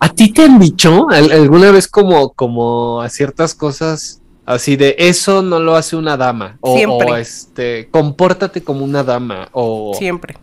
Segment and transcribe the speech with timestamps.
[0.00, 5.42] ¿A ti te han dicho alguna vez como, como a ciertas cosas así de eso
[5.42, 6.58] no lo hace una dama?
[6.60, 7.10] O, Siempre.
[7.10, 9.48] o, este, compórtate como una dama.
[9.52, 10.36] O Siempre.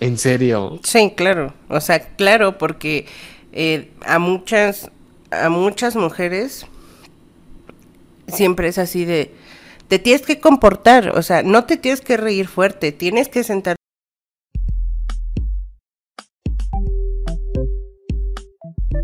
[0.00, 0.78] en serio.
[0.82, 1.54] Sí, claro.
[1.68, 3.06] O sea, claro, porque
[3.52, 4.90] eh, a muchas,
[5.30, 6.66] a muchas mujeres
[8.28, 9.34] siempre es así de,
[9.88, 13.77] te tienes que comportar, o sea, no te tienes que reír fuerte, tienes que sentar.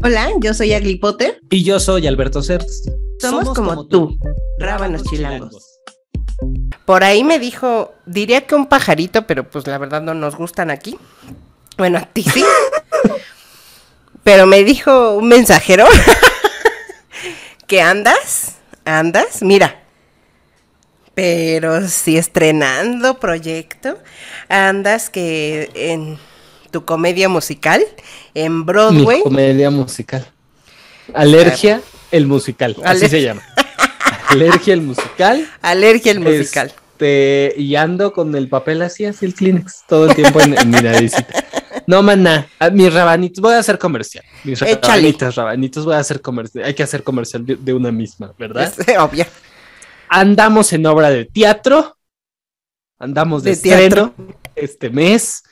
[0.06, 1.40] Hola, yo soy Agli Potter.
[1.48, 2.92] Y yo soy Alberto Certs.
[3.18, 4.18] Somos, como, tú,
[4.58, 5.80] rábanos chilangos.
[6.84, 10.70] Por ahí me dijo, diría que un pajarito, pero pues la verdad no nos gustan
[10.70, 10.98] aquí.
[11.78, 12.44] Bueno, a ti sí.
[14.22, 15.86] pero me dijo un mensajero
[17.66, 19.84] que andas, andas, mira.
[21.14, 23.96] Pero si estrenando proyecto,
[24.50, 26.18] andas que en
[26.74, 27.84] tu comedia musical,
[28.34, 29.22] en Mi Broadway.
[29.22, 30.26] comedia musical.
[31.14, 31.80] Alergia,
[32.10, 32.74] el musical.
[32.84, 33.42] Así se llama.
[34.26, 35.48] Alergia, el musical.
[35.62, 36.72] Alergia el musical.
[36.94, 40.68] Este, y ando con el papel así, así el Kleenex, todo el tiempo en, en
[40.70, 41.44] mi naricita.
[41.86, 44.24] No, maná, mis rabanitos, voy a hacer comercial.
[44.42, 46.64] Mis rabanitos, rabanitos, voy a hacer comercial.
[46.64, 48.72] Hay que hacer comercial de, de una misma, ¿verdad?
[48.86, 49.26] Es obvio.
[50.08, 51.96] Andamos en obra de teatro.
[52.98, 54.06] Andamos de, De teatro.
[54.16, 55.42] estreno este mes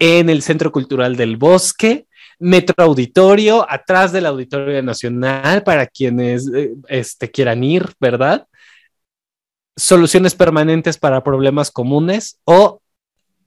[0.00, 2.06] en el Centro Cultural del Bosque.
[2.40, 8.46] Metro Auditorio, atrás del Auditorio Nacional, para quienes eh, este, quieran ir, ¿verdad?
[9.76, 12.80] Soluciones permanentes para problemas comunes o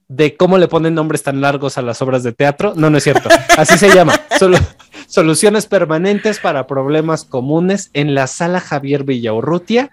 [0.06, 2.72] de cómo le ponen nombres tan largos a las obras de teatro.
[2.76, 3.28] No, no es cierto.
[3.56, 4.14] Así se llama.
[4.38, 4.58] Solo,
[5.08, 9.90] soluciones permanentes para problemas comunes en la sala Javier Villaurrutia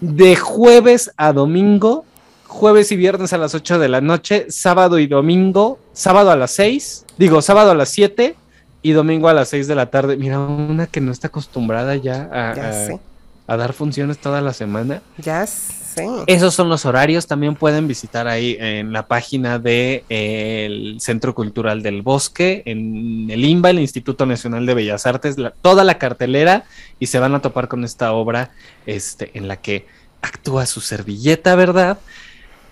[0.00, 2.04] de jueves a domingo,
[2.50, 6.50] jueves y viernes a las 8 de la noche, sábado y domingo, sábado a las
[6.52, 8.34] 6, digo, sábado a las 7
[8.82, 10.16] y domingo a las 6 de la tarde.
[10.16, 12.98] Mira, una que no está acostumbrada ya a, Ya a- sé,
[13.46, 15.00] a dar funciones toda la semana.
[15.18, 16.06] ya sé.
[16.28, 17.26] Esos son los horarios.
[17.26, 23.70] También pueden visitar ahí en la página del Centro Cultural del Bosque, en el INBA,
[23.70, 26.64] el Instituto Nacional de Bellas Artes, la- toda la cartelera
[27.00, 28.50] y se van a topar con esta obra
[28.86, 29.86] este, en la que
[30.22, 31.98] actúa su servilleta, ¿verdad?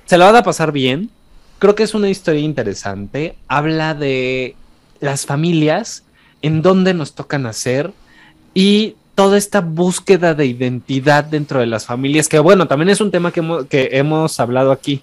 [0.09, 1.11] Se la van a pasar bien.
[1.59, 3.37] Creo que es una historia interesante.
[3.47, 4.57] Habla de
[5.01, 6.05] las familias,
[6.41, 7.93] en dónde nos toca nacer
[8.55, 13.11] y toda esta búsqueda de identidad dentro de las familias, que bueno, también es un
[13.11, 15.03] tema que hemos, que hemos hablado aquí,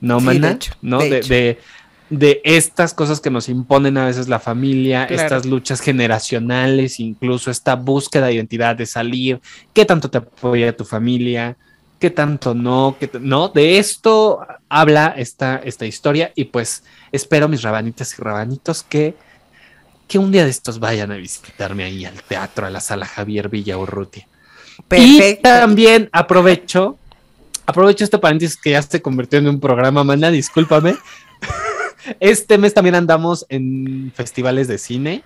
[0.00, 0.48] ¿no, Sí, Mana?
[0.48, 0.98] de hecho, ¿No?
[0.98, 1.58] de De, de-
[2.10, 5.22] de estas cosas que nos imponen a veces la familia, Claro.
[5.22, 9.40] estas luchas generacionales, incluso esta búsqueda de identidad, de salir,
[9.74, 11.56] qué tanto te apoya tu familia,
[11.98, 17.62] qué tanto no, qué no, de esto habla esta, esta historia y pues espero mis
[17.62, 19.14] rabanitas y rabanitos que
[20.08, 23.50] que un día de estos vayan a visitarme ahí al teatro, a la sala Javier
[23.50, 24.26] Villaurrutia.
[24.78, 25.42] Y Perfecto.
[25.42, 26.96] también aprovecho,
[27.66, 30.96] aprovecho este paréntesis que ya se convirtió en un programa, mana, discúlpame.
[32.20, 35.22] Este mes también andamos en festivales de cine.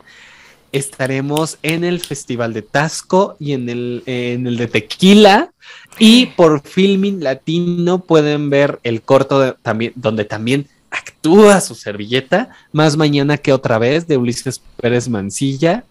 [0.73, 5.53] Estaremos en el Festival de Tasco y en el, en el de Tequila.
[5.99, 12.51] Y por Filming Latino pueden ver el corto de- también, donde también actúa su servilleta.
[12.73, 15.85] Más mañana que otra vez, de Ulises Pérez Mancilla.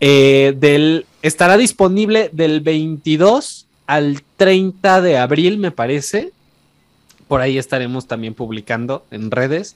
[0.00, 6.32] Eh, del, estará disponible del 22 al 30 de abril, me parece.
[7.28, 9.74] Por ahí estaremos también publicando en redes.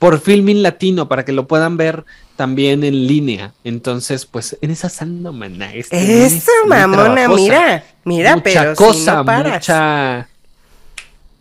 [0.00, 2.04] Por Filming Latino, para que lo puedan ver
[2.36, 3.54] también en línea.
[3.64, 5.74] Entonces, pues, en esa santa maná.
[5.74, 9.68] este Eso, muy mamona, mira, mira, mucha pero cosa, si no paras.
[9.68, 10.28] mucha.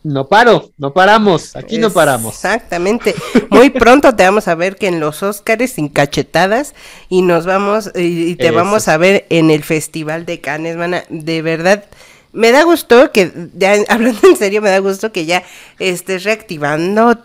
[0.03, 2.35] No paro, no paramos, aquí no paramos.
[2.35, 3.15] Exactamente.
[3.49, 6.73] Muy pronto te vamos a ver que en los Óscares sin cachetadas
[7.09, 8.55] y nos vamos y, y te Eso.
[8.55, 11.03] vamos a ver en el Festival de Cannes, mana.
[11.09, 11.85] De verdad,
[12.31, 15.43] me da gusto que ya hablando en serio, me da gusto que ya
[15.79, 17.17] estés reactivando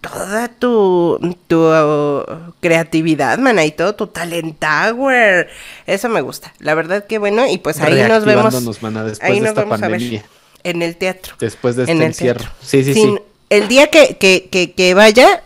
[0.00, 2.24] toda tu, tu uh,
[2.60, 5.48] creatividad, mana, y todo tu talent tower.
[5.86, 6.52] Eso me gusta.
[6.58, 9.48] La verdad que bueno, y pues ahí nos vemos Reactivándonos, mana, después ahí de nos
[9.50, 9.98] esta vamos a ver.
[10.00, 10.24] pandemia.
[10.64, 11.34] en el teatro.
[11.38, 12.40] Después de en este el encierro.
[12.40, 12.56] teatro.
[12.62, 13.22] Sí, sí, Sin- sí.
[13.50, 15.42] El día que, que, que, que vaya,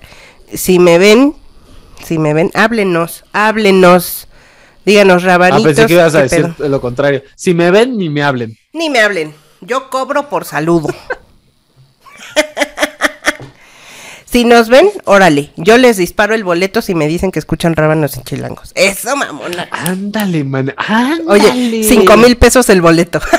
[0.52, 1.34] si me ven,
[2.04, 4.28] si me ven, háblenos, háblenos.
[4.84, 5.64] Díganos, Ah, rabanitos.
[5.64, 6.68] pensé que ibas a ¿qué decir pedo?
[6.68, 7.22] lo contrario.
[7.34, 8.58] Si me ven, ni me hablen.
[8.74, 9.32] Ni me hablen.
[9.62, 10.88] Yo cobro por saludo.
[14.34, 15.52] si nos ven, órale.
[15.56, 18.72] Yo les disparo el boleto si me dicen que escuchan rábanos y chilangos.
[18.74, 19.68] Eso, mamona.
[19.70, 20.74] Ándale, man.
[20.76, 21.22] Ándale.
[21.28, 23.20] Oye, cinco mil pesos el boleto.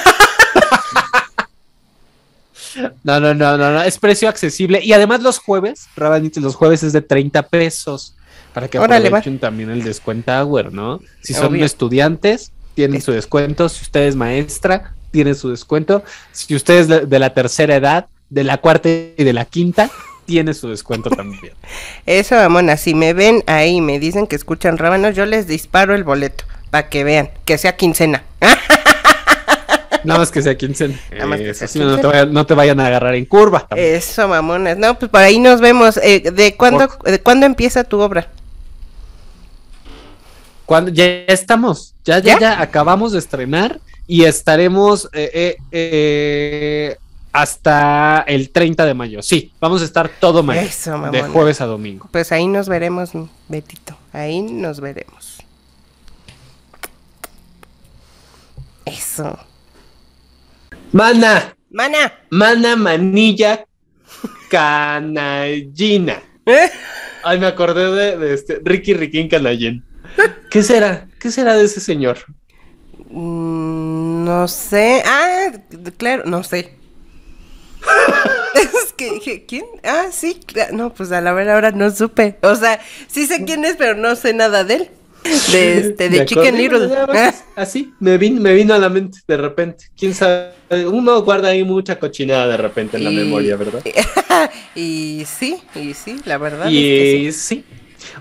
[3.03, 3.83] No, no, no, no, no.
[3.83, 4.83] Es precio accesible.
[4.83, 8.15] Y además los jueves, Rabanitos, los jueves es de 30 pesos.
[8.53, 9.19] Para que Órale, va.
[9.19, 11.00] aprovechen también el descuento Hour, ¿no?
[11.21, 11.65] Si son Obvio.
[11.65, 13.69] estudiantes, tienen su descuento.
[13.69, 16.03] Si usted es maestra, tienen su descuento.
[16.33, 19.89] Si usted es de la tercera edad, de la cuarta y de la quinta,
[20.25, 21.54] tiene su descuento también.
[22.06, 25.95] Eso, mamona, si me ven ahí y me dicen que escuchan rábanos, yo les disparo
[25.95, 28.24] el boleto para que vean, que sea quincena.
[30.04, 31.00] Nada más que sea quincena.
[31.13, 32.10] Nada más que Eso sea sí, no, te quincena.
[32.13, 33.66] vayan, no te vayan a agarrar en curva.
[33.68, 33.95] también.
[33.95, 34.77] Eso, mamonas.
[34.77, 35.98] No, pues por ahí nos vemos.
[35.98, 38.28] Eh, ¿de, cuándo, Por- ¿De cuándo empieza tu obra?
[40.68, 42.62] Cuando ya estamos, ya, ya, ¿Ya?
[42.62, 46.98] acabamos de estrenar y estaremos eh, eh, eh,
[47.36, 49.22] hasta el 30 de mayo.
[49.22, 51.28] Sí, vamos a estar todo mayo, Eso, de mamona.
[51.28, 52.08] jueves a domingo.
[52.10, 53.98] Pues ahí nos veremos, mi Betito.
[54.14, 55.40] Ahí nos veremos.
[58.86, 59.38] Eso.
[60.94, 62.14] Mana, Mana.
[62.30, 63.66] mana, manilla,
[64.50, 66.22] canallina.
[66.46, 66.70] ¿Eh?
[67.26, 69.84] Ay, me acordé de, de este Ricky Riquín Canallín.
[70.50, 71.08] ¿Qué será?
[71.20, 72.20] ¿Qué será de ese señor?
[73.10, 75.04] Mm, no sé.
[75.06, 75.52] Ah,
[75.98, 76.75] claro, no sé.
[78.95, 79.65] Que dije, ¿quién?
[79.83, 80.39] Ah, sí,
[80.74, 82.38] no, pues a la ver ahora no supe.
[82.44, 84.89] O sea, sí sé quién es, pero no sé nada de él.
[85.51, 86.88] De este, de Chicken Little.
[87.07, 89.86] más, Así, me vino, me vino a la mente de repente.
[89.97, 90.53] ¿Quién sabe?
[90.92, 93.83] Uno guarda ahí mucha cochinada de repente en la memoria, ¿verdad?
[94.75, 97.65] y sí, y sí, la verdad Y es que sí.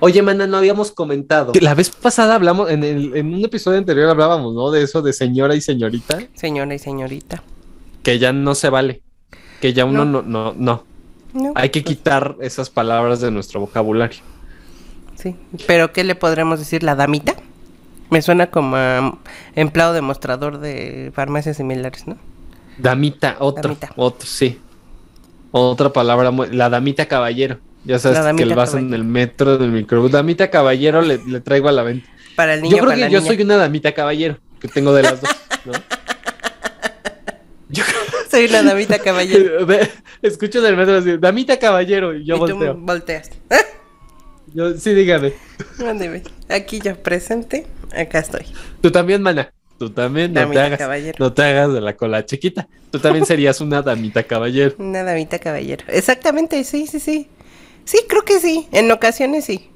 [0.01, 1.53] Oye, mana, no habíamos comentado.
[1.61, 4.71] La vez pasada hablamos, en, el- en un episodio anterior hablábamos, ¿no?
[4.71, 6.29] De eso de señora y señorita, sí.
[6.35, 7.43] Señora y señorita.
[8.03, 9.04] que ya no se vale.
[9.65, 10.85] Que ya uno no, no, no.
[11.33, 14.21] No, Hay que quitar esas palabras de nuestro vocabulario.
[15.17, 15.35] sí.
[15.67, 16.83] Pero ¿qué le podremos decir?
[16.83, 17.35] ¿La damita?
[18.11, 19.17] Me suena como a
[19.55, 22.19] empleado demostrador de farmacias similares, ¿no?
[22.77, 23.91] Damita, otro, Damita.
[23.97, 24.61] otro, sí.
[25.51, 27.57] Otra palabra, muy- la damita caballero.
[27.87, 30.11] Ya sabes que le vas en el metro del microbús.
[30.13, 32.07] Damita caballero le, le traigo a la venta.
[32.37, 33.33] Para el niño, Yo creo para que yo niña.
[33.33, 35.31] soy una damita caballero, que tengo de las dos,
[35.65, 35.73] ¿no?
[37.71, 37.83] Yo
[38.35, 39.67] Soy una damita caballero.
[40.23, 42.75] Escucho en el metro así, damita caballero, y yo y tú volteo.
[42.75, 43.31] volteas.
[44.55, 45.33] Yo, sí, dígame.
[46.49, 48.47] Aquí yo presente, acá estoy.
[48.81, 49.53] Tú también, mana.
[49.79, 50.79] Tú también, no te hagas.
[50.79, 51.17] caballero.
[51.19, 52.69] No te hagas de la cola chiquita.
[52.93, 54.75] Tú también serías una damita caballero.
[54.79, 55.85] Una damita caballero.
[55.89, 57.29] Exactamente, sí, sí, sí.
[57.85, 58.69] Sí, creo que sí.
[58.71, 59.69] En ocasiones sí.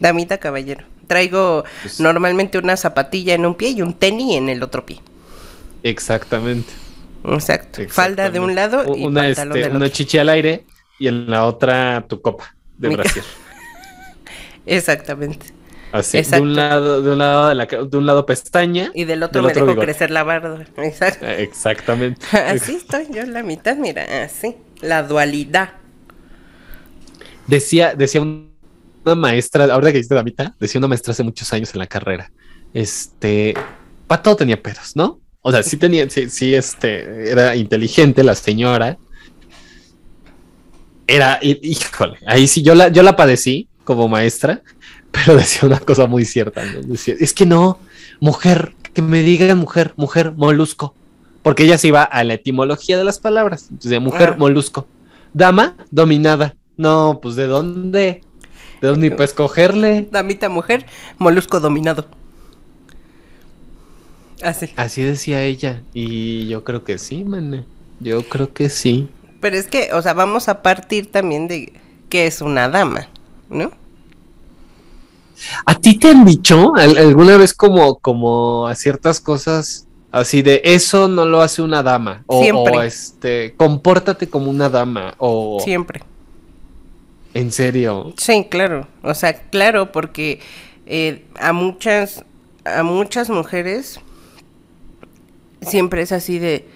[0.00, 0.84] Damita caballero.
[1.06, 5.00] Traigo Pues- normalmente una zapatilla en un pie y un tenis en el otro pie.
[5.82, 6.72] Exactamente.
[7.34, 7.82] Exacto.
[7.88, 9.88] Falda de un lado y una, este, del una otro.
[9.88, 10.64] chichi al aire
[10.98, 13.24] y en la otra tu copa de Mi- brasier.
[14.66, 15.46] Exactamente.
[15.92, 18.90] Así, de un lado, de un lado de, la de un lado pestaña.
[18.92, 19.86] Y del otro Del me otro dejo bigote.
[19.86, 20.58] crecer la barba.
[20.78, 21.24] Exacto.
[21.24, 22.26] Eh, Exactamente.
[22.36, 24.56] Así estoy yo en la mitad, mira, así.
[24.82, 25.70] La dualidad.
[27.46, 28.54] Decía, decía un-
[29.04, 32.30] una maestra, ahora que dijiste damita, decía una maestra hace muchos años en la carrera.
[32.74, 33.54] Este,
[34.08, 35.20] para todo tenía pedos, ¿no?
[35.48, 38.98] O sea, sí tenía, sí, sí, este, era inteligente la señora.
[41.06, 44.62] Era, hí- híjole, ahí sí yo la, yo la padecí como maestra,
[45.12, 46.80] pero decía una cosa muy cierta, ¿no?
[46.82, 47.78] Decía, es que no,
[48.18, 50.94] mujer, que me digan mujer, mujer, molusco.
[51.44, 53.68] Porque ella se iba a la etimología de las palabras.
[53.70, 54.36] Entonces, mujer, Ah.
[54.36, 54.88] molusco.
[55.32, 56.56] Dama, dominada.
[56.76, 58.22] No, pues ¿de dónde?
[58.82, 60.08] ¿De dónde para escogerle?
[60.10, 60.86] Damita mujer,
[61.18, 62.08] molusco dominado.
[64.42, 64.70] Así.
[64.76, 65.82] Así decía ella.
[65.94, 67.64] Y yo creo que sí, man.
[68.00, 69.08] Yo creo que sí.
[69.40, 71.72] Pero es que, o sea, vamos a partir también de
[72.08, 73.08] qué es una dama,
[73.48, 73.70] ¿no?
[75.66, 80.62] ¿A ti te han dicho al- alguna vez como, como a ciertas cosas así de
[80.64, 82.22] eso no lo hace una dama?
[82.26, 82.76] O, Siempre.
[82.78, 85.14] o, este, compórtate como una dama.
[85.18, 86.00] O Siempre.
[87.34, 88.14] en serio.
[88.16, 88.88] Sí, claro.
[89.02, 90.40] O sea, claro, porque
[90.86, 92.24] eh, a muchas,
[92.64, 94.00] a muchas mujeres
[95.66, 96.66] siempre es así de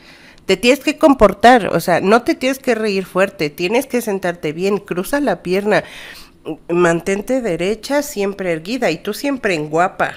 [0.47, 4.53] te tienes que comportar, o sea, no te tienes que reír fuerte, tienes que sentarte
[4.53, 5.85] bien, cruza la pierna,
[6.69, 10.15] mantente derecha, siempre erguida y tú siempre en guapa.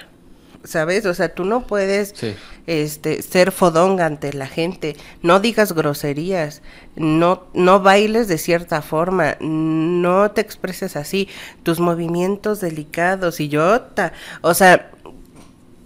[0.65, 1.05] ¿Sabes?
[1.05, 2.33] O sea, tú no puedes Sí.
[2.67, 6.61] este ser fodonga ante la gente, no digas groserías,
[6.95, 11.27] no no bailes de cierta forma, no te expreses así,
[11.63, 14.89] tus movimientos delicados y yo, ta- o sea,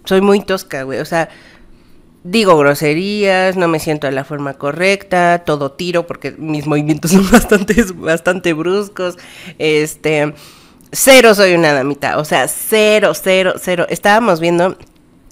[0.04, 1.28] soy muy tosca, güey, o sea,
[2.30, 7.30] digo groserías, no me siento de la forma correcta, todo tiro porque mis movimientos son
[7.30, 9.16] bastante bastante bruscos,
[9.58, 10.34] este
[10.92, 13.86] cero soy una damita, o sea, cero, cero, cero.
[13.88, 14.76] Estábamos viendo,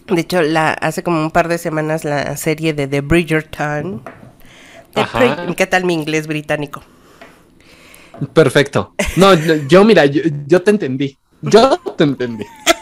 [0.09, 4.03] de hecho, la hace como un par de semanas la serie de The Bridgerton.
[4.95, 6.83] The ¿Qué tal mi inglés británico?
[8.33, 8.95] Perfecto.
[9.17, 11.19] No, yo, mira, yo, yo te entendí.
[11.43, 12.45] Yo te entendí.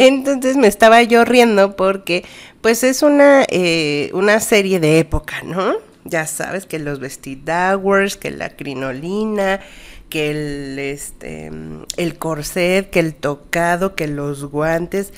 [0.06, 2.24] Entonces me estaba yo riendo porque
[2.62, 5.74] pues es una, eh, una serie de época, ¿no?
[6.04, 9.60] Ya sabes que los vestidowers, que la crinolina,
[10.08, 11.50] que el, este,
[11.98, 15.12] el corset, que el tocado, que los guantes,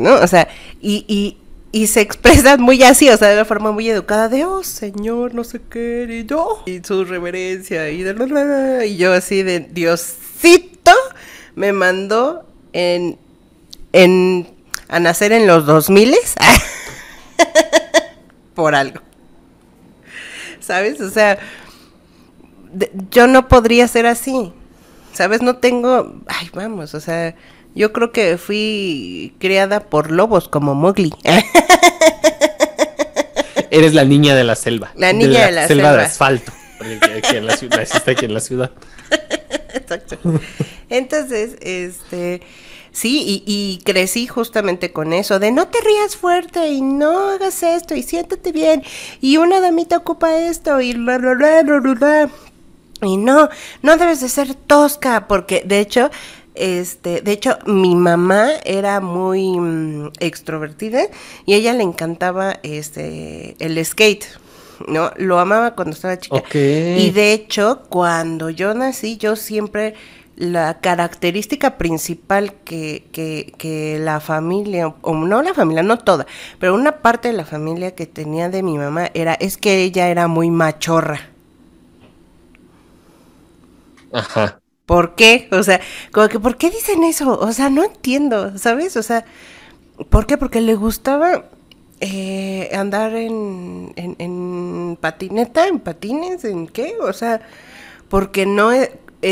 [0.00, 0.14] no.
[0.16, 0.48] O sea,
[0.80, 1.38] y, y,
[1.70, 5.34] y se expresan muy así, o sea, de una forma muy educada, de, oh, señor,
[5.34, 10.92] no sé qué, y yo, y su reverencia, y, de, y yo así de, Diosito,
[11.54, 13.18] me mandó en,
[13.96, 14.46] en,
[14.88, 16.14] a nacer en los 2000
[18.54, 19.00] por algo.
[20.60, 21.00] ¿Sabes?
[21.00, 21.38] O sea,
[22.72, 24.52] de, yo no podría ser así.
[25.12, 25.40] ¿Sabes?
[25.40, 27.34] No tengo, ay, vamos, o sea,
[27.74, 31.14] yo creo que fui criada por lobos como Mowgli.
[33.70, 34.92] Eres la niña de la selva.
[34.94, 35.96] La niña de la, de la selva.
[35.96, 36.52] de asfalto.
[37.16, 38.70] Aquí en la ciudad, está aquí en la ciudad.
[39.72, 40.18] Exacto.
[40.90, 42.42] Entonces, este,
[42.96, 47.62] sí, y, y, crecí justamente con eso, de no te rías fuerte y no hagas
[47.62, 48.82] esto y siéntate bien
[49.20, 52.30] y una damita ocupa esto y bla, bla, bla, bla, bla.
[53.02, 53.50] Y no,
[53.82, 56.10] no debes de ser tosca, porque de hecho,
[56.54, 61.02] este, de hecho, mi mamá era muy mm, extrovertida
[61.44, 64.24] y a ella le encantaba este el skate.
[64.88, 65.10] ¿no?
[65.16, 66.36] Lo amaba cuando estaba chica.
[66.36, 67.06] Okay.
[67.06, 69.94] Y de hecho, cuando yo nací, yo siempre
[70.36, 76.26] la característica principal que, que, que, la familia, o no la familia, no toda,
[76.60, 80.08] pero una parte de la familia que tenía de mi mamá era, es que ella
[80.08, 81.30] era muy machorra.
[84.12, 84.60] Ajá.
[84.84, 85.48] ¿Por qué?
[85.50, 85.80] O sea,
[86.12, 87.38] como que, ¿por qué dicen eso?
[87.38, 88.96] O sea, no entiendo, ¿sabes?
[88.96, 89.24] O sea,
[90.10, 90.36] ¿por qué?
[90.36, 91.44] Porque le gustaba
[92.00, 97.40] eh, andar en, en, en, patineta, en patines, en qué, o sea,
[98.08, 98.70] porque no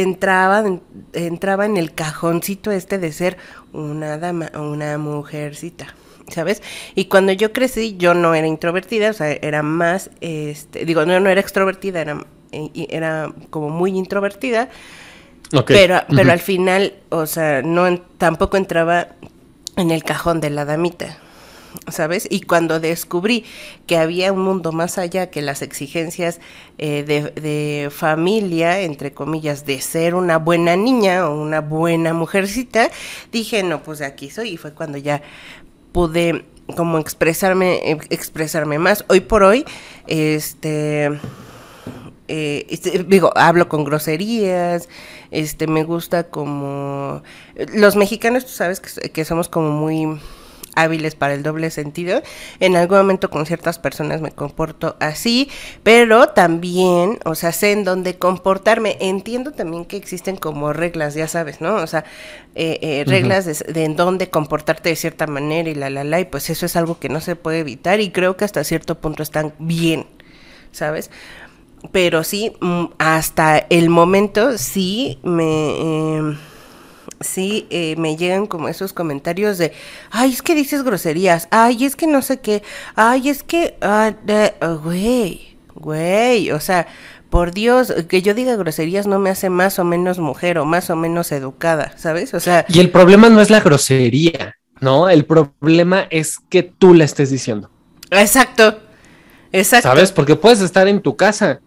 [0.03, 0.65] entraba,
[1.13, 3.37] entraba en el cajoncito este de ser
[3.73, 5.95] una dama, una mujercita.
[6.29, 6.63] ¿Sabes?
[6.95, 11.21] Y cuando yo crecí, yo no era introvertida, o sea, era más, este, digo, no,
[11.21, 14.71] no era extrovertida, era, era como muy introvertida,
[15.53, 15.77] okay.
[15.77, 16.33] pero, pero uh -huh.
[16.33, 19.09] al final, o sea, no, tampoco entraba
[19.77, 21.19] en el cajón de la damita,
[21.89, 22.27] ¿sabes?
[22.31, 23.45] Y cuando descubrí
[23.87, 26.41] que había un mundo más allá que las exigencias
[26.79, 32.91] eh, de, familia, entre comillas, de ser una buena niña o una buena mujercita,
[33.33, 34.51] dije, no, pues de aquí soy.
[34.51, 35.23] Y fue cuando ya
[35.93, 36.45] pude
[36.77, 39.05] como expresarme, expresarme más.
[39.09, 39.65] Hoy por hoy,
[40.07, 41.21] este...
[42.27, 44.89] Eh, este, digo, hablo con groserías,
[45.31, 47.23] este, me gusta como...
[47.75, 50.19] Los mexicanos, tú sabes que, que somos como muy
[50.77, 52.23] hábiles para el doble sentido.
[52.61, 55.49] En algún momento con ciertas personas me comporto así,
[55.83, 58.97] pero también, o sea, sé en dónde comportarme.
[59.01, 61.77] Entiendo también que existen como reglas, ya sabes, ¿no?
[61.77, 62.05] O sea,
[62.55, 63.67] eh, eh, reglas uh -huh.
[63.67, 66.67] de, de, en dónde comportarte de cierta manera y la, la, la, y pues eso
[66.67, 70.07] es algo que no se puede evitar y creo que hasta cierto punto están bien,
[70.73, 71.11] ¿sabes?
[71.93, 76.31] Pero sí, mm, hasta el momento sí me...
[76.31, 76.37] Eh,
[77.25, 79.73] sí eh, me llegan como esos comentarios de,
[80.11, 82.63] ay, es que dices groserías, ay, es que no sé qué,
[82.95, 83.75] ay, es que,
[84.83, 86.87] güey, uh, güey, o sea,
[87.31, 90.89] por Dios, que yo diga groserías no me hace más o menos mujer o más
[90.91, 92.33] o menos educada, ¿sabes?
[92.33, 92.65] O sea...
[92.69, 95.09] Y el problema no es la grosería, ¿no?
[95.09, 97.71] El problema es que tú la estés diciendo.
[98.11, 98.79] Exacto,
[99.51, 99.89] exacto.
[99.89, 100.13] ¿Sabes?
[100.13, 101.61] Porque puedes estar en tu casa.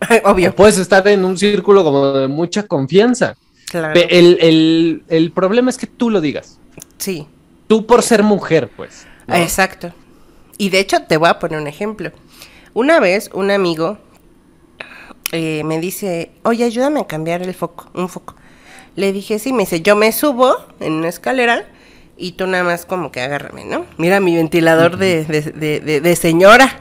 [0.24, 0.50] Obvio.
[0.50, 3.34] O puedes estar en un círculo como de mucha confianza.
[3.70, 3.94] Claro.
[3.94, 6.58] El, el, el, problema es que tú lo digas.
[6.98, 7.28] Sí.
[7.68, 9.06] Tú por ser mujer, pues.
[9.28, 9.36] ¿no?
[9.36, 9.92] Exacto.
[10.58, 12.10] Y de hecho, te voy a poner un ejemplo.
[12.74, 13.98] Una vez, un amigo
[15.30, 18.34] eh, me dice, oye, ayúdame a cambiar el foco, un foco.
[18.96, 21.64] Le dije, sí, me dice, yo me subo en una escalera
[22.16, 23.86] y tú nada más como que agárrame, ¿no?
[23.98, 24.98] Mira mi ventilador uh -huh.
[24.98, 26.80] de, de, de, de, de señora.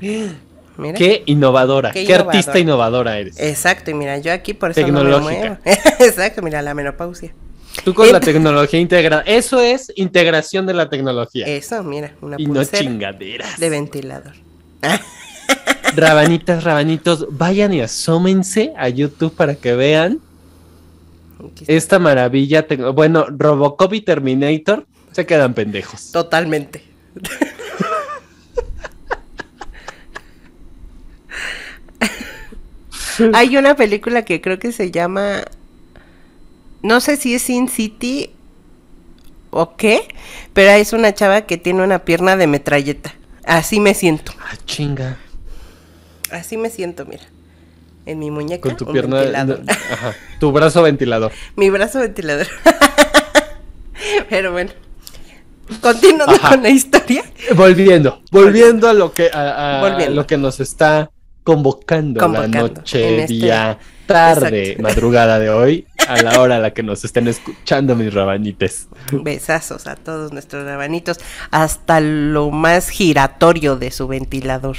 [0.78, 0.94] Mira.
[0.96, 2.38] Qué innovadora, qué, qué innovadora.
[2.38, 3.40] artista innovadora eres.
[3.40, 5.58] Exacto, y mira, yo aquí por eso no me muevo.
[5.64, 7.34] Exacto, mira, la menopausia.
[7.84, 9.22] Tú con la tecnología integrada.
[9.26, 11.46] Eso es integración de la tecnología.
[11.46, 13.58] Eso, mira, una Y no chingaderas.
[13.58, 14.34] De ventilador.
[15.96, 20.20] Rabanitas, rabanitos, vayan y asómense a YouTube para que vean
[21.66, 22.66] esta maravilla.
[22.94, 26.12] Bueno, Robocop y Terminator se quedan pendejos.
[26.12, 26.84] Totalmente.
[33.34, 35.42] Hay una película que creo que se llama.
[36.82, 38.30] No sé si es Sin City
[39.50, 40.02] o qué,
[40.52, 43.14] pero es una chava que tiene una pierna de metralleta.
[43.44, 44.32] Así me siento.
[44.40, 45.16] Ah, chinga.
[46.30, 47.24] Así me siento, mira.
[48.06, 48.62] En mi muñeca.
[48.62, 49.16] Con tu un pierna.
[49.16, 49.60] ventilador.
[49.68, 50.14] Ajá.
[50.38, 51.32] Tu brazo ventilador.
[51.56, 52.46] mi brazo ventilador.
[54.28, 54.70] Pero bueno.
[55.80, 56.50] Continuando Ajá.
[56.50, 57.24] con la historia.
[57.54, 61.10] Volviendo, volviendo a lo que a, a lo que nos está
[61.48, 64.82] convocando, Convocando la noche, este- día, tarde, Exacto.
[64.82, 68.86] madrugada de hoy, a la hora a la que nos estén escuchando mis rabanites.
[69.12, 71.16] Besazos a todos nuestros rabanitos.
[71.50, 74.76] Hasta lo más giratorio de su ventilador.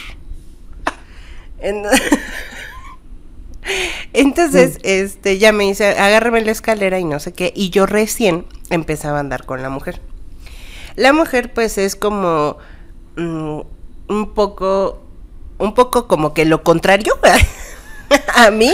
[1.59, 1.83] En-
[4.13, 7.51] Entonces, este, ya me dice, agárrame la escalera y no sé qué.
[7.55, 10.01] Y yo recién empezaba a andar con la mujer.
[10.95, 12.57] La mujer, pues, es como
[13.15, 13.59] mm,
[14.07, 15.03] un poco,
[15.59, 17.13] un poco como que lo contrario
[18.35, 18.73] a mí,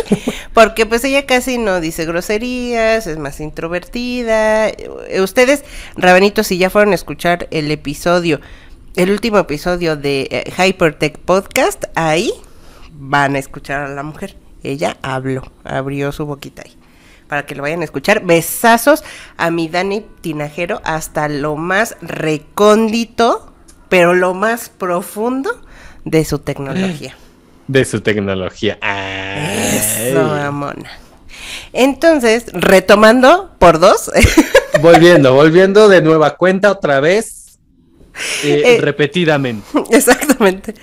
[0.54, 4.70] porque pues ella casi no dice groserías, es más introvertida.
[4.70, 5.65] Eh, Ustedes,
[5.98, 8.39] Rabanitos, si ya fueron a escuchar el episodio,
[8.96, 12.32] el último episodio de eh, Hypertech Podcast, ahí
[12.94, 14.38] van a escuchar a la mujer.
[14.63, 16.75] Ella habló, abrió su boquita ahí.
[17.27, 18.24] Para que lo vayan a escuchar.
[18.24, 19.04] Besazos
[19.38, 23.51] a mi Dani Tinajero hasta lo más recóndito,
[23.89, 25.65] pero lo más profundo
[26.06, 27.16] de su tecnología.
[27.68, 28.78] De su tecnología.
[28.82, 29.78] Ay.
[29.78, 30.90] Eso, mamona.
[31.74, 34.12] Entonces, retomando por dos,
[34.82, 37.58] Volviendo, volviendo de nueva cuenta otra vez.
[38.44, 39.66] eh, Eh, repetidamente.
[39.92, 40.76] exactamente.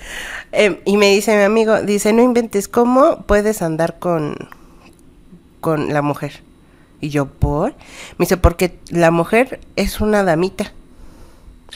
[0.51, 4.35] Eh, y me dice mi amigo, dice, no inventes, ¿cómo puedes andar con,
[5.61, 6.43] con la mujer?
[7.01, 7.71] Y yo, ¿por?
[8.17, 10.73] Me dice, porque la mujer es una damita.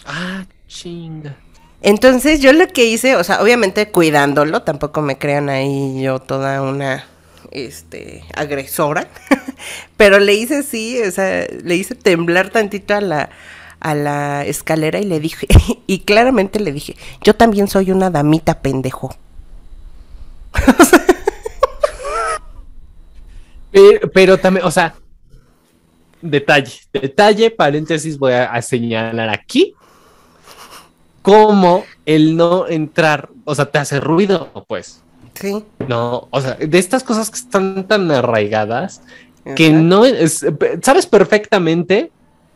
[0.05, 1.35] Ah, chinga.
[1.81, 6.61] Entonces yo lo que hice, o sea, obviamente cuidándolo, tampoco me crean ahí yo toda
[6.61, 7.05] una
[7.51, 9.07] este agresora,
[9.97, 13.29] pero le hice sí, o sea, le hice temblar tantito a la
[13.79, 15.45] a la escalera y le dije,
[15.87, 19.15] y claramente le dije, yo también soy una damita pendejo.
[24.11, 24.95] Pero, también, o sea,
[26.19, 29.75] detalle, detalle, paréntesis, voy a señalar aquí
[31.27, 35.03] cómo el no entrar, o sea, te hace ruido, pues.
[35.33, 35.65] Sí.
[35.85, 39.01] No, o sea, de estas cosas que están tan arraigadas
[39.57, 40.45] que no es,
[40.81, 42.11] sabes perfectamente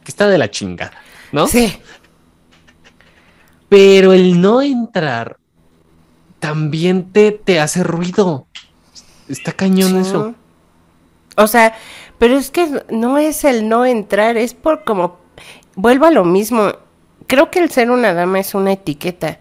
[0.06, 0.94] que está de la chingada,
[1.34, 1.48] ¿no?
[1.48, 1.78] Sí.
[3.68, 5.36] Pero el no entrar
[6.40, 8.48] también te, te hace ruido.
[9.28, 10.10] Está cañón Sí.
[10.10, 10.34] eso.
[11.36, 11.76] O sea,
[12.18, 15.18] pero es que no es el no entrar, es por como
[15.76, 16.72] vuelvo a lo mismo.
[17.32, 19.40] Creo que el ser una dama es una etiqueta.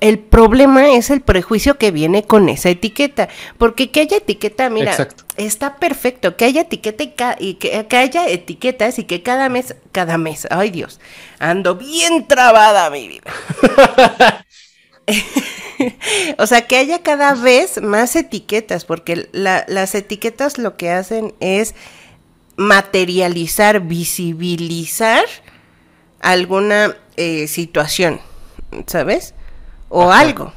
[0.00, 3.28] El problema es el prejuicio que viene con esa etiqueta.
[3.56, 5.22] Porque que haya etiqueta, mira, Exacto.
[5.36, 6.36] está perfecto.
[6.36, 10.70] Que haya etiqueta y, que, que haya etiquetas y que cada mes, cada mes, ay
[10.70, 10.98] Dios,
[11.38, 13.32] ando bien trabada mi vida.
[16.38, 21.32] o sea, que haya cada vez más etiquetas, porque la- las etiquetas lo que hacen
[21.38, 21.76] es
[22.56, 25.24] materializar, visibilizar
[26.20, 28.20] alguna eh, situación,
[28.86, 29.34] ¿sabes?
[29.88, 30.20] O Ajá.
[30.20, 30.52] algo,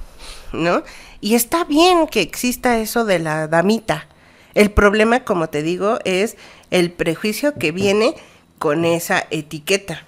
[0.54, 0.84] ¿no?
[1.21, 4.08] Y está bien que exista eso de la damita.
[4.54, 6.36] El problema, como te digo, es
[6.71, 8.15] el prejuicio que viene
[8.60, 10.06] con esa etiqueta.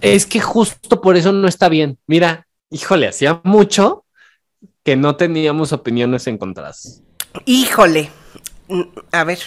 [0.00, 1.98] Es que justo por eso no está bien.
[2.06, 4.04] Mira, híjole, hacía mucho
[4.84, 7.02] que no teníamos opiniones encontradas.
[7.44, 8.10] Híjole.
[9.12, 9.38] A ver.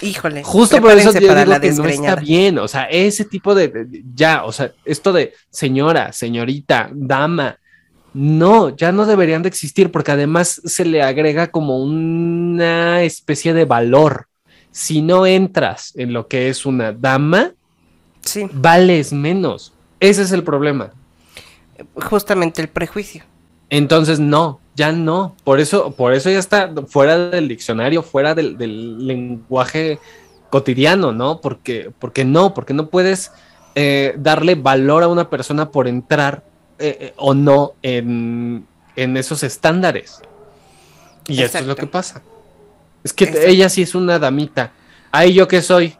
[0.00, 0.42] Híjole.
[0.42, 2.58] Justo por eso yo para digo la que no está bien.
[2.58, 7.58] O sea, ese tipo de, de- ya, o sea, esto de señora, señorita, dama,
[8.12, 13.64] no, ya no deberían de existir porque además se le agrega como una especie de
[13.64, 14.26] valor.
[14.70, 17.52] Si no entras en lo que es una dama,
[18.20, 19.72] Sí, vales menos.
[20.00, 20.92] Ese es el problema.
[21.96, 23.22] justamente el prejuicio.
[23.70, 25.36] Entonces, no, ya no.
[25.44, 29.98] Por eso, por eso ya está fuera del diccionario, fuera del, del lenguaje
[30.50, 31.40] cotidiano, ¿no?
[31.40, 33.32] Porque, porque no, porque no puedes
[33.74, 36.44] eh, darle valor a una persona por entrar
[36.78, 40.20] eh, eh, o no en, en esos estándares.
[41.26, 41.76] Y eso es lo Exacto.
[41.76, 42.22] que pasa.
[43.02, 43.48] Es que Exacto.
[43.48, 44.72] ella sí es una damita.
[45.10, 45.94] Ay, ¿yo qué soy?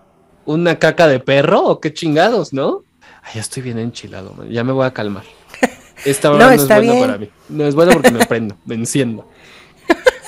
[0.45, 2.83] ¿Una caca de perro o qué chingados, no?
[3.23, 4.49] Ay, ya estoy bien enchilado, man.
[4.51, 5.25] ya me voy a calmar.
[6.05, 7.07] Esta hora No, no, es está bueno bien.
[7.07, 7.31] para mí.
[7.49, 9.29] No es bueno porque me prendo, me enciendo.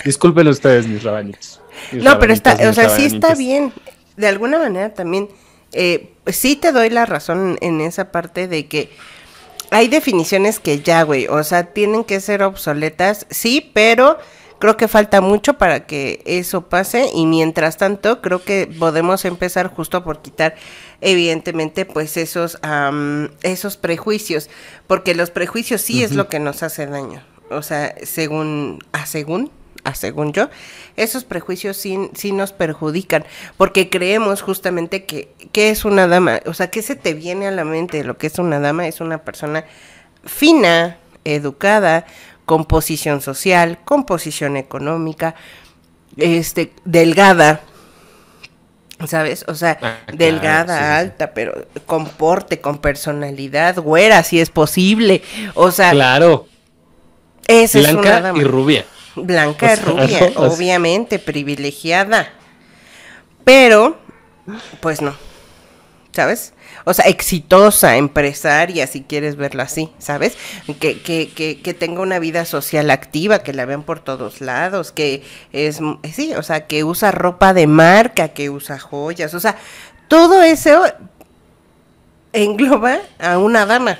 [0.05, 1.61] Disculpen ustedes, mis rabanitos.
[1.93, 3.73] mis No, pero está, o sea, sí está bien.
[4.17, 5.29] De alguna manera también,
[5.73, 8.91] eh, sí te doy la razón en esa parte de que
[9.71, 14.19] hay definiciones que ya, güey, o sea, tienen que ser obsoletas, sí, pero
[14.59, 19.69] creo que falta mucho para que eso pase y mientras tanto creo que podemos empezar
[19.69, 20.55] justo por quitar
[21.01, 24.49] evidentemente pues esos am, esos prejuicios
[24.87, 29.51] porque los prejuicios sí es lo que nos hace daño o sea, según, a según,
[29.85, 30.49] a según yo,
[30.97, 33.25] esos prejuicios sí, sí nos perjudican,
[33.57, 36.41] porque creemos justamente que, ¿qué es una dama?
[36.47, 38.03] O sea, ¿qué se te viene a la mente?
[38.05, 39.65] Lo que es una dama es una persona
[40.25, 42.07] fina, educada,
[42.45, 45.35] con posición social, con posición económica,
[46.17, 47.61] este, delgada,
[49.07, 49.45] ¿sabes?
[49.49, 50.95] O sea, Ah, claro, delgada, sí, sí, sí.
[50.95, 55.23] alta, pero con porte, con personalidad, güera, si es posible.
[55.55, 56.47] O sea, Claro,
[57.47, 58.39] esa es una blanca dama.
[58.39, 58.85] y rubia.
[59.15, 62.29] Blanca, sea, rubia, obviamente, privilegiada.
[63.45, 63.99] Pero,
[64.81, 65.15] pues no.
[66.13, 66.53] ¿Sabes?
[66.89, 70.39] O sea, exitosa, empresaria, si quieres verlo así, ¿sabes?
[70.79, 74.93] Que, que, que, que tenga una vida social activa, que la vean por todos lados,
[74.93, 75.81] que es,
[76.13, 79.57] sí, o sea, que usa ropa de marca, que usa joyas, o sea,
[80.07, 80.85] todo eso
[82.33, 83.99] engloba a una dama.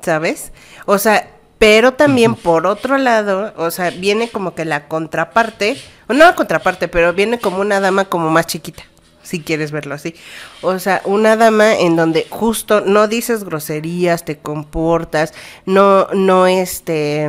[0.00, 0.52] ¿Sabes?
[0.86, 1.28] O sea,
[1.58, 5.76] pero también por otro lado, o sea, viene como que la contraparte,
[6.08, 8.84] no la contraparte, pero viene como una dama como más chiquita,
[9.24, 10.14] si quieres verlo así.
[10.62, 15.34] O sea, una dama en donde justo no dices groserías, te comportas,
[15.66, 17.28] no, no este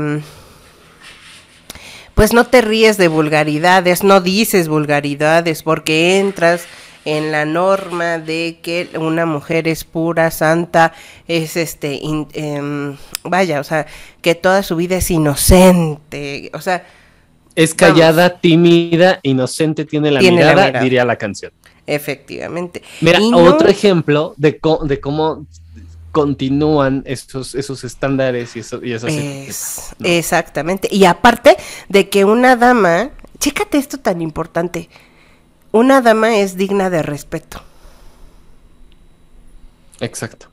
[2.14, 6.66] pues no te ríes de vulgaridades, no dices vulgaridades, porque entras
[7.04, 10.94] en la norma de que una mujer es pura, santa,
[11.28, 13.86] es este, in- em, vaya, o sea,
[14.22, 16.86] que toda su vida es inocente, o sea,
[17.56, 20.80] Es callada, tímida, inocente, tiene la, Tiene la mirada.
[20.80, 21.52] diría la canción.
[21.88, 22.82] Efectivamente.
[23.02, 25.46] Mira, no- otro ejemplo de, de cómo
[26.12, 30.08] continúan esos, esos estándares y, eso, y esas Es- ¿no?
[30.08, 30.88] Exactamente.
[30.92, 31.58] Y aparte
[31.90, 34.90] de que una dama, chécate esto tan importante,
[35.72, 37.62] una dama es digna de respeto.
[40.00, 40.48] Exacto.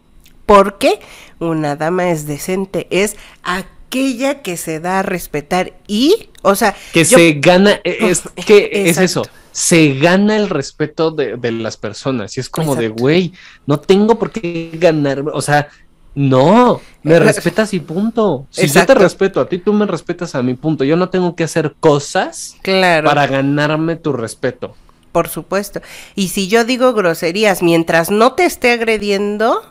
[0.46, 1.00] Porque
[1.38, 7.04] una dama es decente, es aquella que se da a respetar y, o sea, Que
[7.04, 11.76] yo- se gana, e, es que es eso, se gana el respeto de, de las
[11.78, 12.36] personas.
[12.36, 13.34] Y es como de, güey,
[13.66, 15.30] no tengo por qué ganarme.
[15.34, 15.68] O sea,
[16.14, 18.48] no, me Eh, respetas y punto.
[18.50, 18.80] Si Exacto.
[18.80, 20.84] yo te respeto a ti, tú me respetas a mi punto.
[20.84, 24.78] Yo no tengo que hacer cosas claro, para ganarme tu respeto.
[25.12, 25.80] por supuesto.
[26.14, 29.62] Y si yo digo groserías mientras no te esté agrediendo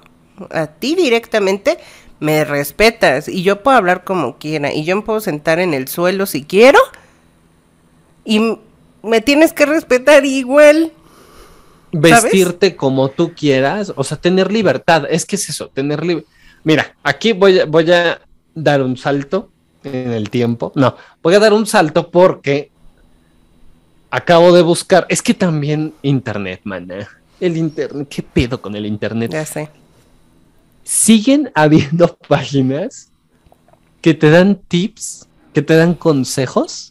[0.52, 1.80] a ti directamente,
[2.20, 5.88] me respetas y yo puedo hablar como quiera y yo me puedo sentar en el
[5.88, 6.80] suelo si quiero
[8.26, 8.58] y
[9.04, 10.92] me tienes que respetar igual.
[11.92, 16.32] vestirte como tú quieras, o sea, tener libertad, es que es eso, tener libertad.
[16.64, 18.22] Mira, aquí voy a, voy a
[18.54, 19.50] dar un salto
[19.84, 20.72] en el tiempo.
[20.76, 22.72] No, voy a dar un salto porque
[24.10, 27.10] acabo de buscar, es que también internet, mana.
[27.40, 29.32] El internet, ¿qué pedo con el internet?
[29.32, 29.70] Ya sé.
[30.84, 33.10] Siguen habiendo páginas
[34.02, 36.91] que te dan tips, que te dan consejos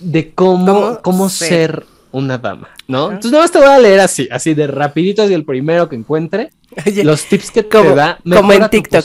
[0.00, 1.48] de cómo, ¿Cómo cómo ser?
[1.48, 3.06] ser una dama, ¿no?
[3.06, 5.96] Entonces nada más te voy a leer así, así de rapidito, así el primero que
[5.96, 6.50] encuentre,
[6.86, 8.18] Oye, los tips que como- te da.
[8.24, 9.04] como en TikTok.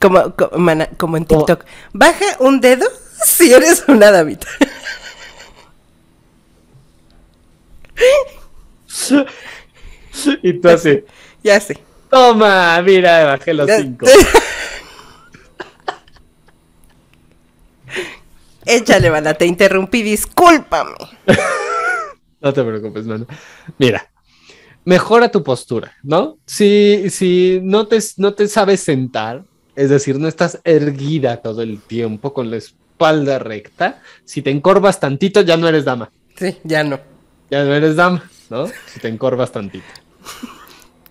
[0.00, 1.64] Como, como, mana- como en O- TikTok.
[1.92, 2.86] Baja un dedo
[3.24, 4.46] si eres una damita.
[10.42, 11.04] y tú así,
[11.42, 11.78] ya sé.
[12.10, 14.06] toma, mira, bajé los Ya- cinco.
[18.68, 20.94] Échale, mana, te interrumpí, discúlpame.
[22.40, 23.26] No te preocupes, mano.
[23.78, 24.12] Mira,
[24.84, 26.38] mejora tu postura, ¿no?
[26.46, 29.42] Si, si no, te, no te sabes sentar,
[29.74, 35.00] es decir, no estás erguida todo el tiempo con la espalda recta, si te encorvas
[35.00, 36.12] tantito, ya no eres dama.
[36.36, 37.00] Sí, ya no.
[37.50, 38.68] Ya no eres dama, ¿no?
[38.86, 39.86] Si te encorvas tantito.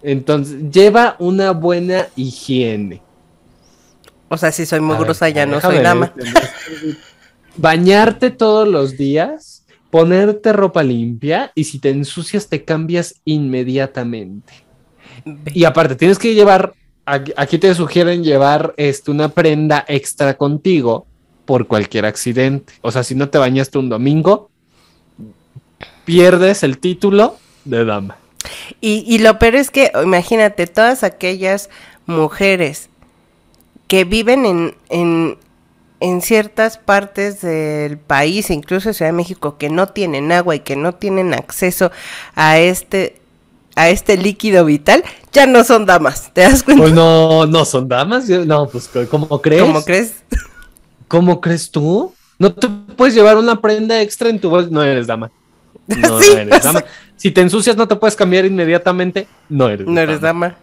[0.01, 3.01] Entonces, lleva una buena higiene.
[4.29, 6.13] O sea, si soy mugrosa ya no soy dama.
[6.15, 6.97] ver.
[7.57, 14.53] Bañarte todos los días, ponerte ropa limpia y si te ensucias te cambias inmediatamente.
[15.53, 16.73] Y aparte, tienes que llevar,
[17.05, 21.07] aquí, te sugieren llevar este, una prenda extra contigo
[21.45, 22.73] por cualquier accidente.
[22.81, 24.49] O sea, si no te bañaste un domingo,
[26.05, 28.17] pierdes el título de dama.
[28.81, 31.69] Y, y lo peor es que, imagínate, todas aquellas
[32.05, 32.89] mujeres
[33.87, 35.37] que viven en, en,
[35.99, 40.75] en ciertas partes del país, incluso Ciudad de México, que no tienen agua y que
[40.75, 41.91] no tienen acceso
[42.35, 43.21] a este
[43.75, 46.81] a este líquido vital, ya no son damas, ¿te das cuenta?
[46.81, 48.27] Pues no, no son damas.
[48.27, 49.61] No, pues, ¿cómo crees?
[49.61, 50.15] ¿Cómo crees?
[51.07, 52.11] ¿Cómo crees tú?
[52.39, 54.69] No te puedes llevar una prenda extra en tu bolsa.
[54.71, 55.31] No eres dama.
[55.87, 56.83] No, Sí, no eres dama.
[57.15, 59.27] Si te ensucias, no te puedes cambiar inmediatamente.
[59.47, 60.57] No eres No eres dama.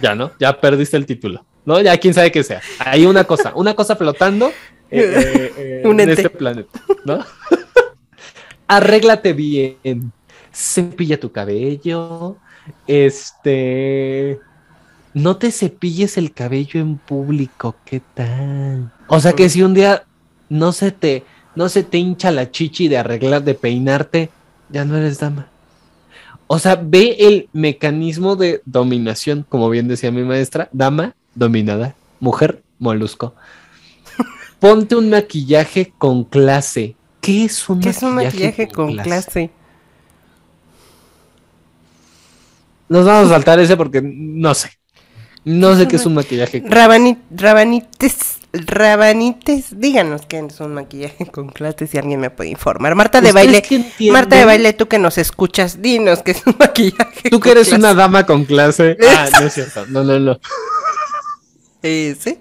[0.00, 0.30] Ya, ¿no?
[0.38, 1.44] Ya perdiste el título.
[1.64, 1.80] ¿no?
[1.80, 2.60] Ya quién sabe qué sea.
[2.78, 4.52] Hay una cosa, una cosa flotando
[4.98, 6.22] eh, eh, Un en ente.
[6.22, 7.24] este planeta, ¿no?
[8.68, 10.12] Arréglate bien,
[10.52, 12.36] cepilla tu cabello,
[12.86, 14.38] este...
[15.12, 18.92] No te cepilles el cabello en público, ¿qué tal?
[19.08, 20.04] O sea que si un día
[20.48, 21.24] no se te,
[21.56, 24.30] no se te hincha la chichi de arreglar, de peinarte,
[24.68, 25.48] ya no eres dama.
[26.46, 32.62] O sea, ve el mecanismo de dominación, como bien decía mi maestra, dama dominada, mujer
[32.78, 33.34] molusco.
[34.60, 36.94] Ponte un maquillaje con clase.
[37.20, 39.50] ¿Qué es un, ¿Qué es un maquillaje con clase?
[42.88, 44.70] Nos vamos a saltar ese porque no sé.
[45.44, 46.60] No sé qué es un maquillaje.
[46.60, 52.50] con- Rabani- rabanites, rabanites, díganos qué es un maquillaje con clase si alguien me puede
[52.50, 52.94] informar.
[52.94, 53.86] Marta de ¿Ustedes baile?
[54.12, 57.30] Marta de baile, tú que nos escuchas, dinos qué es un maquillaje.
[57.30, 57.80] Tú que eres clase.
[57.80, 58.98] una dama con clase.
[59.08, 59.86] Ah, no es cierto.
[59.86, 60.38] No, no, no.
[61.82, 62.38] Eh, ¿sí?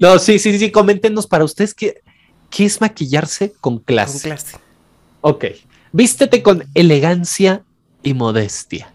[0.00, 0.70] No, sí, sí, sí.
[0.70, 2.00] Coméntenos para ustedes qué,
[2.50, 4.28] qué es maquillarse con clase.
[4.28, 4.56] Con clase.
[5.22, 5.44] Ok.
[5.92, 7.62] Vístete con elegancia
[8.02, 8.92] y modestia.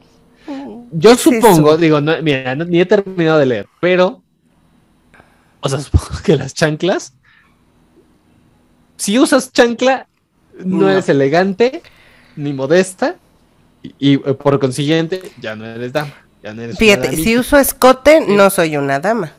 [0.92, 4.22] Yo ¿Qué es supongo, digo, no, mira, no- ni he terminado de leer, pero.
[5.60, 7.14] O sea, supongo que las chanclas.
[8.98, 10.08] Si usas chancla,
[10.64, 10.90] no, No.
[10.90, 11.82] eres elegante
[12.36, 13.16] ni modesta.
[13.84, 16.14] Y, y, por consiguiente, ya no eres dama.
[16.42, 19.34] Ya no eres Fíjate, si uso escote, no soy una dama.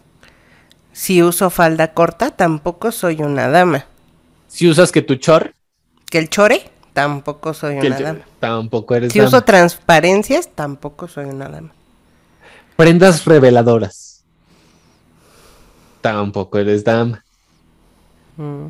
[0.96, 3.84] Si uso falda corta, tampoco soy una dama.
[4.48, 5.52] Si usas que tu chor,
[6.10, 8.20] Que el chore, tampoco soy una dama.
[8.40, 9.28] tampoco eres Si dama.
[9.28, 11.72] uso transparencias, tampoco soy una dama.
[12.76, 14.24] Prendas reveladoras.
[16.00, 17.22] Tampoco eres dama.
[18.38, 18.68] Mm.